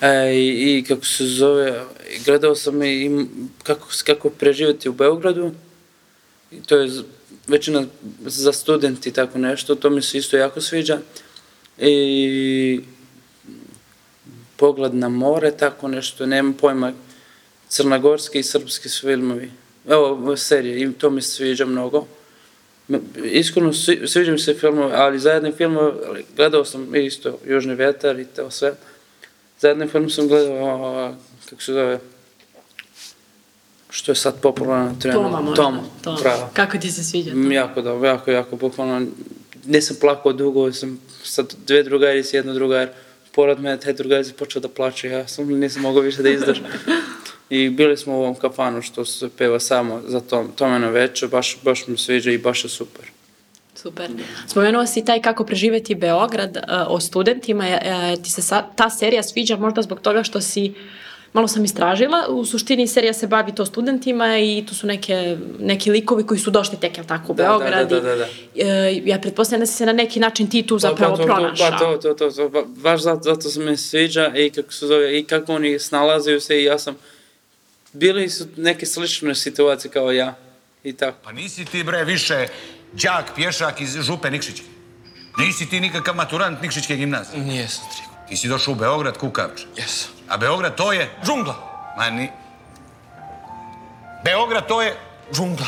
da. 0.00 0.08
E, 0.08 0.34
i, 0.34 0.78
I 0.78 0.84
kako 0.88 1.04
se 1.04 1.26
zove, 1.26 1.80
gledao 2.24 2.54
sam 2.54 2.82
i 2.82 3.04
i 3.04 3.26
kako, 3.62 3.88
kako 4.06 4.30
preživjeti 4.30 4.88
u 4.88 4.92
Beogradu. 4.92 5.52
I 6.50 6.62
to 6.62 6.76
je 6.76 6.90
većina 7.46 7.84
za 8.26 8.52
studenti 8.52 9.12
tako 9.12 9.38
nešto, 9.38 9.74
to 9.74 9.90
mi 9.90 10.02
se 10.02 10.18
isto 10.18 10.36
jako 10.36 10.60
sviđa. 10.60 10.98
I 11.78 12.80
pogled 14.56 14.94
na 14.94 15.08
more, 15.08 15.50
tako 15.50 15.88
nešto, 15.88 16.26
nemam 16.26 16.52
pojma, 16.52 16.92
crnogorski 17.68 18.38
i 18.38 18.42
srpski 18.42 18.88
filmovi. 18.88 19.50
Evo, 19.88 20.36
serije, 20.36 20.80
i 20.80 20.92
to 20.92 21.10
mi 21.10 21.22
se 21.22 21.30
sviđa 21.30 21.66
mnogo. 21.66 22.06
Iskreno, 23.24 23.72
svi- 23.72 24.08
sviđa 24.08 24.32
mi 24.32 24.38
se 24.38 24.54
filmove, 24.54 24.94
ali 24.94 25.18
za 25.18 25.30
jedne 25.32 25.52
filmove 25.52 25.92
gledao 26.36 26.64
sam 26.64 26.94
isto 26.94 27.38
Južni 27.46 27.74
vetar 27.74 28.20
i 28.20 28.24
to 28.24 28.50
sve. 28.50 28.74
Za 29.60 29.68
jedne 29.68 29.88
film 29.88 30.10
sam 30.10 30.28
gledao, 30.28 31.14
kako 31.50 31.62
se 31.62 31.72
zove, 31.72 31.98
što 33.90 34.12
je 34.12 34.16
sad 34.16 34.40
popularno 34.40 34.84
na 34.84 34.98
trenu. 34.98 35.16
Toma 35.16 35.40
možda. 35.40 35.62
Toma, 35.62 35.82
Toma. 36.02 36.18
bravo. 36.22 36.50
Kako 36.52 36.78
ti 36.78 36.90
se 36.90 37.04
sviđa 37.04 37.30
to? 37.30 37.36
Mm, 37.36 37.52
Jako 37.52 37.82
dobro, 37.82 38.08
jako, 38.08 38.30
jako, 38.30 38.56
bukvalno. 38.56 39.06
Nisam 39.64 39.96
plakao 40.00 40.32
dugo, 40.32 40.72
sam 40.72 41.00
sa 41.22 41.44
dve 41.66 41.82
drugarice, 41.82 42.36
jedna 42.36 42.54
drugar, 42.54 42.88
pored 43.32 43.60
mene, 43.60 43.80
taj 43.80 43.92
drugarice 43.92 44.32
počeo 44.32 44.60
da 44.60 44.68
plače, 44.68 45.08
ja 45.08 45.28
sam 45.28 45.48
nisam 45.48 45.82
mogao 45.82 46.02
više 46.02 46.22
da 46.22 46.30
izdržam. 46.30 46.64
I 47.50 47.70
bili 47.70 47.96
smo 47.96 48.12
u 48.12 48.22
ovom 48.22 48.34
kafanu 48.34 48.82
što 48.82 49.04
se 49.04 49.28
peva 49.38 49.60
samo 49.60 50.02
za 50.06 50.20
tom, 50.20 50.52
tome 50.56 50.78
na 50.78 50.88
večer, 50.88 51.28
baš, 51.28 51.56
baš 51.62 51.86
mi 51.86 51.98
sviđa 51.98 52.30
i 52.30 52.38
baš 52.38 52.64
je 52.64 52.70
super. 52.70 53.04
Super. 53.74 54.10
Spomenuo 54.46 54.86
si 54.86 55.04
taj 55.04 55.22
kako 55.22 55.44
preživeti 55.44 55.94
Beograd 55.94 56.56
uh, 56.56 56.62
o 56.88 57.00
studentima. 57.00 57.64
Uh, 57.64 58.22
ti 58.22 58.30
se 58.30 58.42
sa, 58.42 58.62
ta 58.76 58.90
serija 58.90 59.22
sviđa 59.22 59.56
možda 59.56 59.82
zbog 59.82 60.00
toga 60.00 60.22
što 60.22 60.40
si 60.40 60.74
malo 61.32 61.48
sam 61.48 61.64
istražila, 61.64 62.26
u 62.28 62.44
suštini 62.44 62.86
serija 62.86 63.12
se 63.12 63.26
bavi 63.26 63.54
to 63.54 63.66
studentima 63.66 64.38
i 64.38 64.64
tu 64.68 64.74
su 64.74 64.86
neke, 64.86 65.36
neki 65.58 65.90
likovi 65.90 66.26
koji 66.26 66.40
su 66.40 66.50
došli 66.50 66.80
tek, 66.80 66.96
jel 66.96 67.06
tako, 67.06 67.32
u 67.32 67.34
Da, 67.34 67.42
da, 67.42 67.48
Beograd. 67.48 67.88
da, 67.88 68.00
da, 68.00 68.16
da. 68.16 68.26
i, 68.54 68.62
e, 68.62 69.02
ja 69.04 69.18
pretpostavljam 69.18 69.60
da 69.60 69.66
si 69.66 69.74
se 69.74 69.86
na 69.86 69.92
neki 69.92 70.20
način 70.20 70.50
ti 70.50 70.62
tu 70.62 70.78
zapravo 70.78 71.16
Pa, 71.16 71.22
pa, 71.22 71.28
to, 71.28 71.34
pronašao. 71.34 71.70
Pa 71.70 71.78
to, 71.78 71.96
to, 71.96 72.14
to, 72.14 72.30
to, 72.30 72.48
ba- 72.48 72.64
baš 72.66 73.02
zato, 73.02 73.20
zato 73.24 73.40
se 73.40 73.60
mi 73.60 73.76
sviđa 73.76 74.32
i 74.36 74.50
kako 74.50 74.72
se 74.72 74.86
zove, 74.86 75.18
i 75.18 75.24
kako 75.24 75.54
oni 75.54 75.78
snalaze 75.78 76.40
se 76.40 76.60
i 76.60 76.64
ja 76.64 76.78
sam, 76.78 76.96
bili 77.92 78.28
su 78.30 78.44
neke 78.56 78.86
slične 78.86 79.34
situacije 79.34 79.90
kao 79.90 80.12
ja 80.12 80.34
i 80.84 80.92
tako. 80.92 81.18
Pa 81.24 81.32
nisi 81.32 81.64
ti 81.64 81.84
bre 81.84 82.04
više 82.04 82.46
đak 82.92 83.34
pješak 83.34 83.80
iz 83.80 83.96
župe 84.00 84.30
Nikšićke. 84.30 84.66
Nisi 85.38 85.70
ti 85.70 85.80
nikakav 85.80 86.14
maturant 86.14 86.62
Nikšićke 86.62 86.96
gimnazije. 86.96 87.42
Nijesam, 87.42 87.84
Trigo. 87.92 88.15
Ti 88.28 88.36
si 88.36 88.48
došao 88.48 88.72
u 88.72 88.74
Beograd 88.74 89.18
kukavče. 89.18 89.66
Jesam. 89.76 90.10
A 90.28 90.36
Beograd 90.36 90.76
to 90.76 90.92
je... 90.92 91.10
Džungla. 91.26 91.54
Ma 91.98 92.10
ni... 92.10 92.30
Beograd 94.24 94.68
to 94.68 94.82
je... 94.82 94.96
Džungla. 95.34 95.66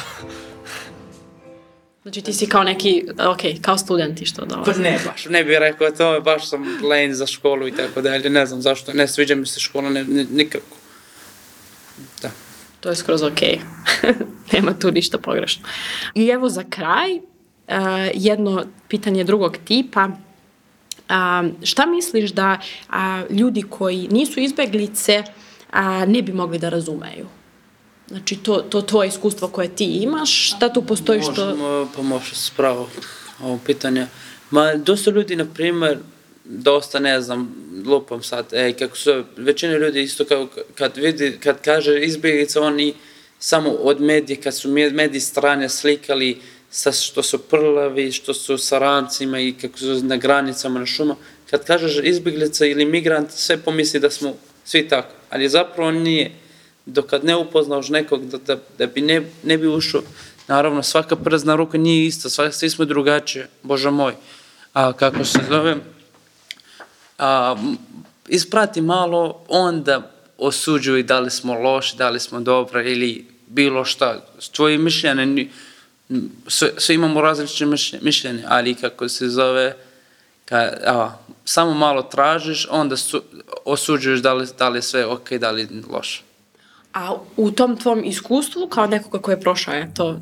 Znači 2.03 2.23
ti 2.23 2.33
si 2.33 2.47
kao 2.49 2.63
neki, 2.63 3.05
ok, 3.31 3.41
kao 3.63 3.79
studenti 3.79 4.27
što 4.27 4.41
Pa 4.41 4.47
dolaze. 4.47 4.83
ne 4.83 4.99
baš, 5.07 5.25
ne 5.25 5.45
bih 5.45 5.59
rekao 5.59 5.91
to, 5.91 6.21
baš 6.21 6.49
sam 6.49 6.85
len 6.85 7.15
za 7.15 7.27
školu 7.27 7.69
i 7.69 7.73
tako 7.73 8.01
dalje, 8.01 8.31
ne 8.31 8.47
znam 8.47 8.63
zašto, 8.63 8.93
ne 8.93 9.09
sviđa 9.09 9.35
mi 9.35 9.47
se 9.47 9.61
škola, 9.61 9.91
ne, 9.91 10.05
ne, 10.05 10.27
nikako. 10.31 10.77
Da. 12.23 12.31
To 12.81 12.89
je 12.89 12.97
skroz 12.97 13.23
ok. 13.23 13.41
Nema 14.53 14.79
tu 14.79 14.91
ništa 14.91 15.19
pogrešno. 15.19 15.63
I 16.15 16.29
evo 16.29 16.49
za 16.49 16.65
kraj, 16.71 17.15
uh, 17.17 17.23
jedno 18.15 18.65
pitanje 18.89 19.25
drugog 19.25 19.57
tipa. 19.65 20.09
A, 21.09 21.49
šta 21.63 21.87
misliš 21.87 22.31
da 22.31 22.61
a, 22.89 23.23
ljudi 23.31 23.63
koji 23.63 24.09
nisu 24.11 24.41
izbeglice 24.41 25.23
a, 25.71 26.05
ne 26.07 26.23
bi 26.23 26.33
mogli 26.33 26.59
da 26.59 26.69
razumeju? 26.69 27.27
Znači, 28.09 28.37
to, 28.37 28.57
to 28.57 28.83
tvoje 28.83 29.09
iskustvo 29.09 29.49
koje 29.49 29.69
ti 29.69 29.85
imaš, 29.85 30.51
šta 30.57 30.73
tu 30.73 30.83
postoji 30.83 31.23
što... 31.23 31.47
Možemo 31.47 31.91
pomoći 31.97 32.35
s 32.35 32.51
pravo 32.51 32.89
ovo 33.43 33.59
pitanje. 33.67 34.07
Ma, 34.51 34.75
dosta 34.75 35.11
ljudi, 35.11 35.37
na 35.37 35.45
primer, 35.55 35.99
dosta, 36.45 36.99
ne 36.99 37.21
znam, 37.21 37.55
lupam 37.87 38.23
sad, 38.23 38.53
ej, 38.53 38.73
kako 38.73 38.97
su, 38.97 39.25
većina 39.37 39.77
ljudi 39.77 40.03
isto 40.03 40.25
kao 40.25 40.49
kad 40.75 40.97
vidi, 40.97 41.39
kad 41.43 41.63
kaže 41.63 42.01
izbjeglica, 42.01 42.63
oni 42.63 42.95
samo 43.39 43.71
od 43.71 44.01
medije, 44.01 44.37
kad 44.37 44.55
su 44.57 44.69
me- 44.69 44.91
mediji 44.91 45.21
strane 45.21 45.69
slikali 45.69 46.41
sa 46.71 46.93
što 46.93 47.23
su 47.23 47.39
prlavi, 47.39 48.13
što 48.13 48.35
su 48.35 48.59
sa 48.59 48.79
rancima 48.79 49.41
i 49.41 49.53
kako 49.53 49.79
su 49.79 50.01
na 50.03 50.17
granicama, 50.17 50.81
na 50.81 50.87
šuma, 50.87 51.17
kad 51.51 51.65
kažeš 51.65 52.01
izbjeglica 52.03 52.67
ili 52.67 52.85
migrant, 52.85 53.31
sve 53.31 53.57
pomisli 53.57 54.01
da 54.01 54.11
smo 54.11 54.35
svi 54.65 54.89
tako, 54.89 55.15
ali 55.31 55.49
zapravo 55.49 55.91
nije. 55.91 56.33
Dok 56.87 57.07
kad 57.07 57.25
ne 57.25 57.37
upoznaš 57.37 57.89
nekog 57.89 58.27
da, 58.27 58.39
da, 58.39 58.59
da 58.79 58.87
bi 58.87 59.01
ne, 59.01 59.23
ne 59.43 59.59
bi 59.59 59.69
ušao, 59.69 60.03
naravno 60.49 60.83
svaka 60.83 61.17
prazna 61.17 61.55
ruka 61.57 61.79
nije 61.79 62.07
ista, 62.07 62.31
sva, 62.31 62.53
svi 62.53 62.71
smo 62.71 62.85
drugačije, 62.85 63.49
bože 63.63 63.91
moj. 63.91 64.15
A 64.73 64.93
kako 64.93 65.25
se 65.25 65.39
zove, 65.51 65.77
a, 67.19 67.57
isprati 68.29 68.81
malo, 68.81 69.45
onda 69.49 70.11
osuđuj 70.39 71.03
da 71.03 71.21
li 71.21 71.31
smo 71.31 71.55
loši, 71.55 71.97
da 71.97 72.11
li 72.11 72.21
smo 72.21 72.41
dobri 72.41 72.93
ili 72.93 73.27
bilo 73.47 73.85
šta. 73.85 74.27
Tvoje 74.53 74.79
mišljenje, 74.79 75.27
ni- 75.27 75.43
m, 75.43 75.51
sve, 76.47 76.71
sve 76.77 76.95
imamo 76.95 77.21
različite 77.21 77.67
mišljenje, 78.03 78.45
ali 78.49 78.75
kako 78.75 79.09
se 79.09 79.29
zove, 79.29 79.77
ka, 80.45 80.73
a, 80.87 81.13
samo 81.45 81.75
malo 81.75 82.03
tražiš, 82.03 82.67
onda 82.71 82.97
su, 82.97 83.23
osuđuješ 83.65 84.21
da 84.21 84.35
li, 84.35 84.47
da 84.59 84.69
li 84.69 84.83
sve 84.83 85.07
ok, 85.07 85.33
da 85.33 85.51
li 85.51 85.69
loše. 85.91 86.23
A 86.95 87.17
u 87.37 87.51
tom 87.51 87.77
tvom 87.77 88.05
iskustvu, 88.05 88.67
kao 88.69 88.87
nekoga 88.87 89.19
ko 89.19 89.31
je 89.31 89.41
prošao 89.41 89.75
je 89.75 89.95
to 89.95 90.09
uh, 90.09 90.19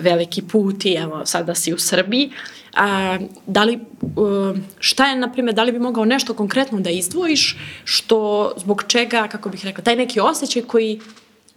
veliki 0.00 0.42
put 0.42 0.84
i 0.84 0.92
evo 0.92 1.26
sada 1.26 1.54
si 1.54 1.74
u 1.74 1.78
Srbiji, 1.78 2.30
a, 2.74 3.18
da 3.46 3.64
li, 3.64 3.78
uh, 4.16 4.56
šta 4.78 5.06
je, 5.06 5.16
na 5.16 5.32
primjer, 5.32 5.54
da 5.54 5.62
li 5.62 5.72
bi 5.72 5.78
mogao 5.78 6.04
nešto 6.04 6.34
konkretno 6.34 6.80
da 6.80 6.90
izdvojiš, 6.90 7.58
što, 7.84 8.52
zbog 8.56 8.84
čega, 8.88 9.28
kako 9.28 9.48
bih 9.48 9.64
rekla, 9.64 9.84
taj 9.84 9.96
neki 9.96 10.20
osjećaj 10.20 10.62
koji 10.62 11.00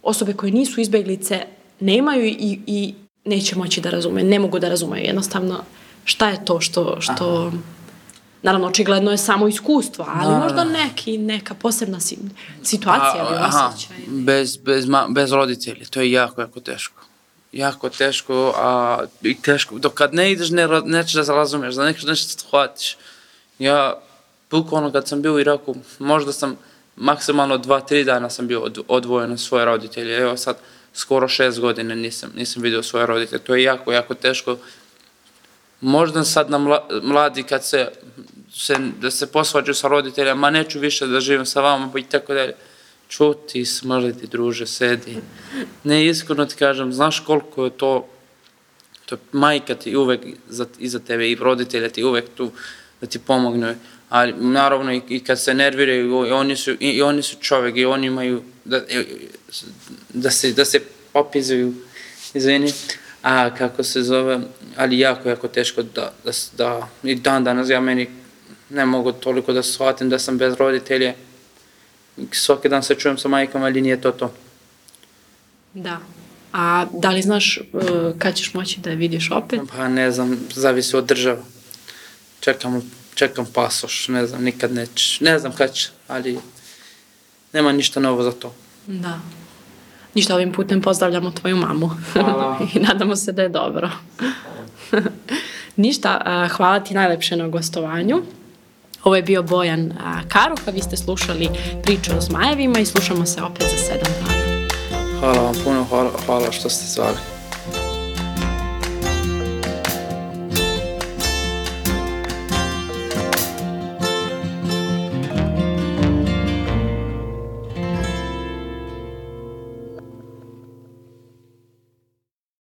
osobe 0.02 0.32
koje 0.32 0.52
nisu 0.52 0.80
izbeglice 0.80 1.42
nemaju 1.80 2.26
i, 2.26 2.58
i 2.66 2.94
neće 3.24 3.56
moći 3.56 3.80
da 3.80 3.90
razume, 3.90 4.22
ne 4.22 4.38
mogu 4.38 4.58
da 4.58 4.68
razumeju 4.68 5.04
jednostavno 5.04 5.64
šta 6.04 6.28
je 6.28 6.44
to 6.44 6.60
što, 6.60 7.00
što 7.00 7.52
naravno 8.42 8.66
očigledno 8.66 9.10
je 9.10 9.16
samo 9.18 9.48
iskustvo, 9.48 10.06
ali 10.08 10.34
Da, 10.34 10.38
možda 10.38 10.64
da. 10.64 10.70
neki, 10.70 11.18
neka 11.18 11.54
posebna 11.54 12.00
si, 12.00 12.18
situacija 12.62 13.26
ili 13.30 13.38
osjećaj. 13.48 13.96
bez, 14.06 14.56
bez, 14.56 14.86
ma, 14.86 15.06
bez 15.10 15.32
roditelja, 15.32 15.84
to 15.90 16.00
je 16.00 16.12
jako, 16.12 16.40
jako 16.40 16.60
teško. 16.60 17.02
Jako 17.52 17.88
teško, 17.88 18.54
a 18.56 18.98
i 19.22 19.34
teško, 19.42 19.78
dok 19.78 19.94
kad 19.94 20.14
ne 20.14 20.32
ideš, 20.32 20.50
ne, 20.50 20.68
nećeš 20.84 21.26
da 21.26 21.34
razumeš, 21.34 21.74
da 21.74 21.84
nećeš 21.84 22.04
nešto 22.04 22.40
shvatiš. 22.40 22.96
Ja, 23.58 23.94
bukvalno 24.50 24.92
kad 24.92 25.08
sam 25.08 25.22
bio 25.22 25.34
u 25.34 25.40
Iraku, 25.40 25.74
možda 25.98 26.32
sam 26.32 26.56
maksimalno 26.96 27.58
dva, 27.58 27.80
tri 27.80 28.04
dana 28.04 28.30
sam 28.30 28.46
bio 28.46 28.60
od, 28.60 28.78
odvojen 28.88 29.32
od 29.32 29.40
svoje 29.40 29.64
roditelje. 29.64 30.16
Evo 30.18 30.36
sad, 30.36 30.56
skoro 30.94 31.28
šest 31.28 31.60
godina 31.60 31.94
nisam, 31.94 32.32
nisam 32.36 32.62
vidio 32.62 32.82
svoje 32.82 33.06
roditelje. 33.06 33.42
To 33.42 33.54
je 33.54 33.62
jako, 33.62 33.92
jako 33.92 34.14
teško. 34.14 34.56
Možda 35.80 36.24
sad 36.24 36.50
na 36.50 36.58
mla, 36.58 36.88
mladi 37.02 37.42
kad 37.42 37.64
se, 37.64 37.88
se, 38.52 38.76
da 39.00 39.10
se 39.10 39.26
posvađaju 39.26 39.74
sa 39.74 39.88
roditeljima, 39.88 40.34
ma 40.34 40.50
neću 40.50 40.78
više 40.78 41.06
da 41.06 41.20
živim 41.20 41.46
sa 41.46 41.60
vama, 41.60 41.90
i 41.98 42.02
tako 42.02 42.34
dalje. 42.34 42.54
Čuti, 43.08 43.64
smrdi, 43.64 44.26
druže, 44.26 44.66
sedi. 44.66 45.16
Ne, 45.84 46.06
iskreno 46.06 46.46
ti 46.46 46.54
kažem, 46.54 46.92
znaš 46.92 47.20
koliko 47.20 47.64
je 47.64 47.70
to, 47.70 48.08
to 49.06 49.16
majka 49.32 49.74
ti 49.74 49.96
uvek 49.96 50.20
za, 50.48 50.66
iza 50.78 50.98
tebe 50.98 51.30
i 51.30 51.34
roditelja 51.34 51.88
ti 51.88 52.04
uvek 52.04 52.24
tu 52.36 52.50
da 53.00 53.06
ti 53.06 53.18
pomognu. 53.18 53.74
Ali 54.10 54.32
naravno 54.32 54.92
i, 54.92 55.02
i 55.08 55.20
kad 55.24 55.40
se 55.40 55.54
nerviraju, 55.54 56.26
i 56.26 56.30
oni 56.30 56.56
su, 56.56 56.70
i, 56.70 56.76
i 56.90 57.02
oni 57.02 57.22
su 57.22 57.36
čovek 57.40 57.76
i 57.76 57.84
oni 57.84 58.06
imaju 58.06 58.42
da, 58.64 58.80
da, 60.08 60.30
se, 60.30 60.52
da 60.52 60.64
se 60.64 60.80
popizuju, 61.12 61.74
izvini, 62.34 62.72
a 63.22 63.54
kako 63.54 63.82
se 63.82 64.02
zove, 64.02 64.40
ali 64.76 64.98
jako, 64.98 65.28
jako 65.28 65.48
teško 65.48 65.82
da, 65.82 66.12
da, 66.24 66.30
da 66.56 66.88
i 67.02 67.14
dan 67.14 67.44
danas 67.44 67.70
ja 67.70 67.80
meni 67.80 68.08
ne 68.70 68.86
mogu 68.86 69.12
toliko 69.12 69.52
da 69.52 69.62
shvatim 69.62 70.10
da 70.10 70.18
sam 70.18 70.38
bez 70.38 70.54
roditelja. 70.58 71.14
Svaki 72.32 72.68
dan 72.68 72.82
se 72.82 72.94
čujem 72.94 73.18
sa 73.18 73.28
majkom, 73.28 73.62
ali 73.62 73.80
nije 73.80 74.00
to 74.00 74.10
to. 74.12 74.32
Da. 75.74 76.00
A 76.52 76.86
da 76.92 77.10
li 77.10 77.22
znaš 77.22 77.60
uh, 77.72 77.82
kad 78.18 78.34
ćeš 78.34 78.54
moći 78.54 78.80
da 78.80 78.90
je 78.90 78.96
vidiš 78.96 79.30
opet? 79.30 79.60
Pa 79.76 79.88
ne 79.88 80.10
znam, 80.10 80.38
zavisi 80.54 80.96
od 80.96 81.04
država. 81.04 81.42
Čekam, 82.40 82.90
čekam 83.14 83.46
pasoš, 83.54 84.08
ne 84.08 84.26
znam, 84.26 84.44
nikad 84.44 84.72
neće. 84.72 85.24
Ne 85.24 85.38
znam 85.38 85.52
kad 85.52 85.74
će, 85.74 85.88
ali 86.08 86.38
nema 87.52 87.72
ništa 87.72 88.00
novo 88.00 88.22
za 88.22 88.32
to. 88.32 88.54
Da. 88.86 89.20
Ništa, 90.14 90.34
ovim 90.34 90.52
putem 90.52 90.82
pozdravljamo 90.82 91.30
tvoju 91.30 91.56
mamu. 91.56 91.90
Hvala. 92.12 92.58
I 92.74 92.78
nadamo 92.78 93.16
se 93.16 93.32
da 93.32 93.42
je 93.42 93.48
dobro. 93.48 93.90
Ništa, 95.76 96.48
hvala 96.56 96.80
ti 96.80 96.94
najlepše 96.94 97.36
na 97.36 97.48
gostovanju. 97.48 98.22
Ovo 99.04 99.16
je 99.16 99.22
bio 99.22 99.42
Bojan 99.42 99.92
Karuh, 100.28 100.58
a 100.66 100.70
vi 100.70 100.80
ste 100.80 100.96
slušali 100.96 101.48
priču 101.82 102.10
o 102.18 102.20
zmajevima 102.20 102.78
i 102.78 102.86
slušamo 102.86 103.26
se 103.26 103.42
opet 103.42 103.62
za 103.62 103.76
sedam 103.76 104.12
dana. 104.20 104.68
Hvala 105.20 105.42
vam 105.42 105.54
puno, 105.64 105.84
hvala, 105.84 106.10
hvala 106.26 106.52
što 106.52 106.70
ste 106.70 106.86
zvali. 106.86 107.39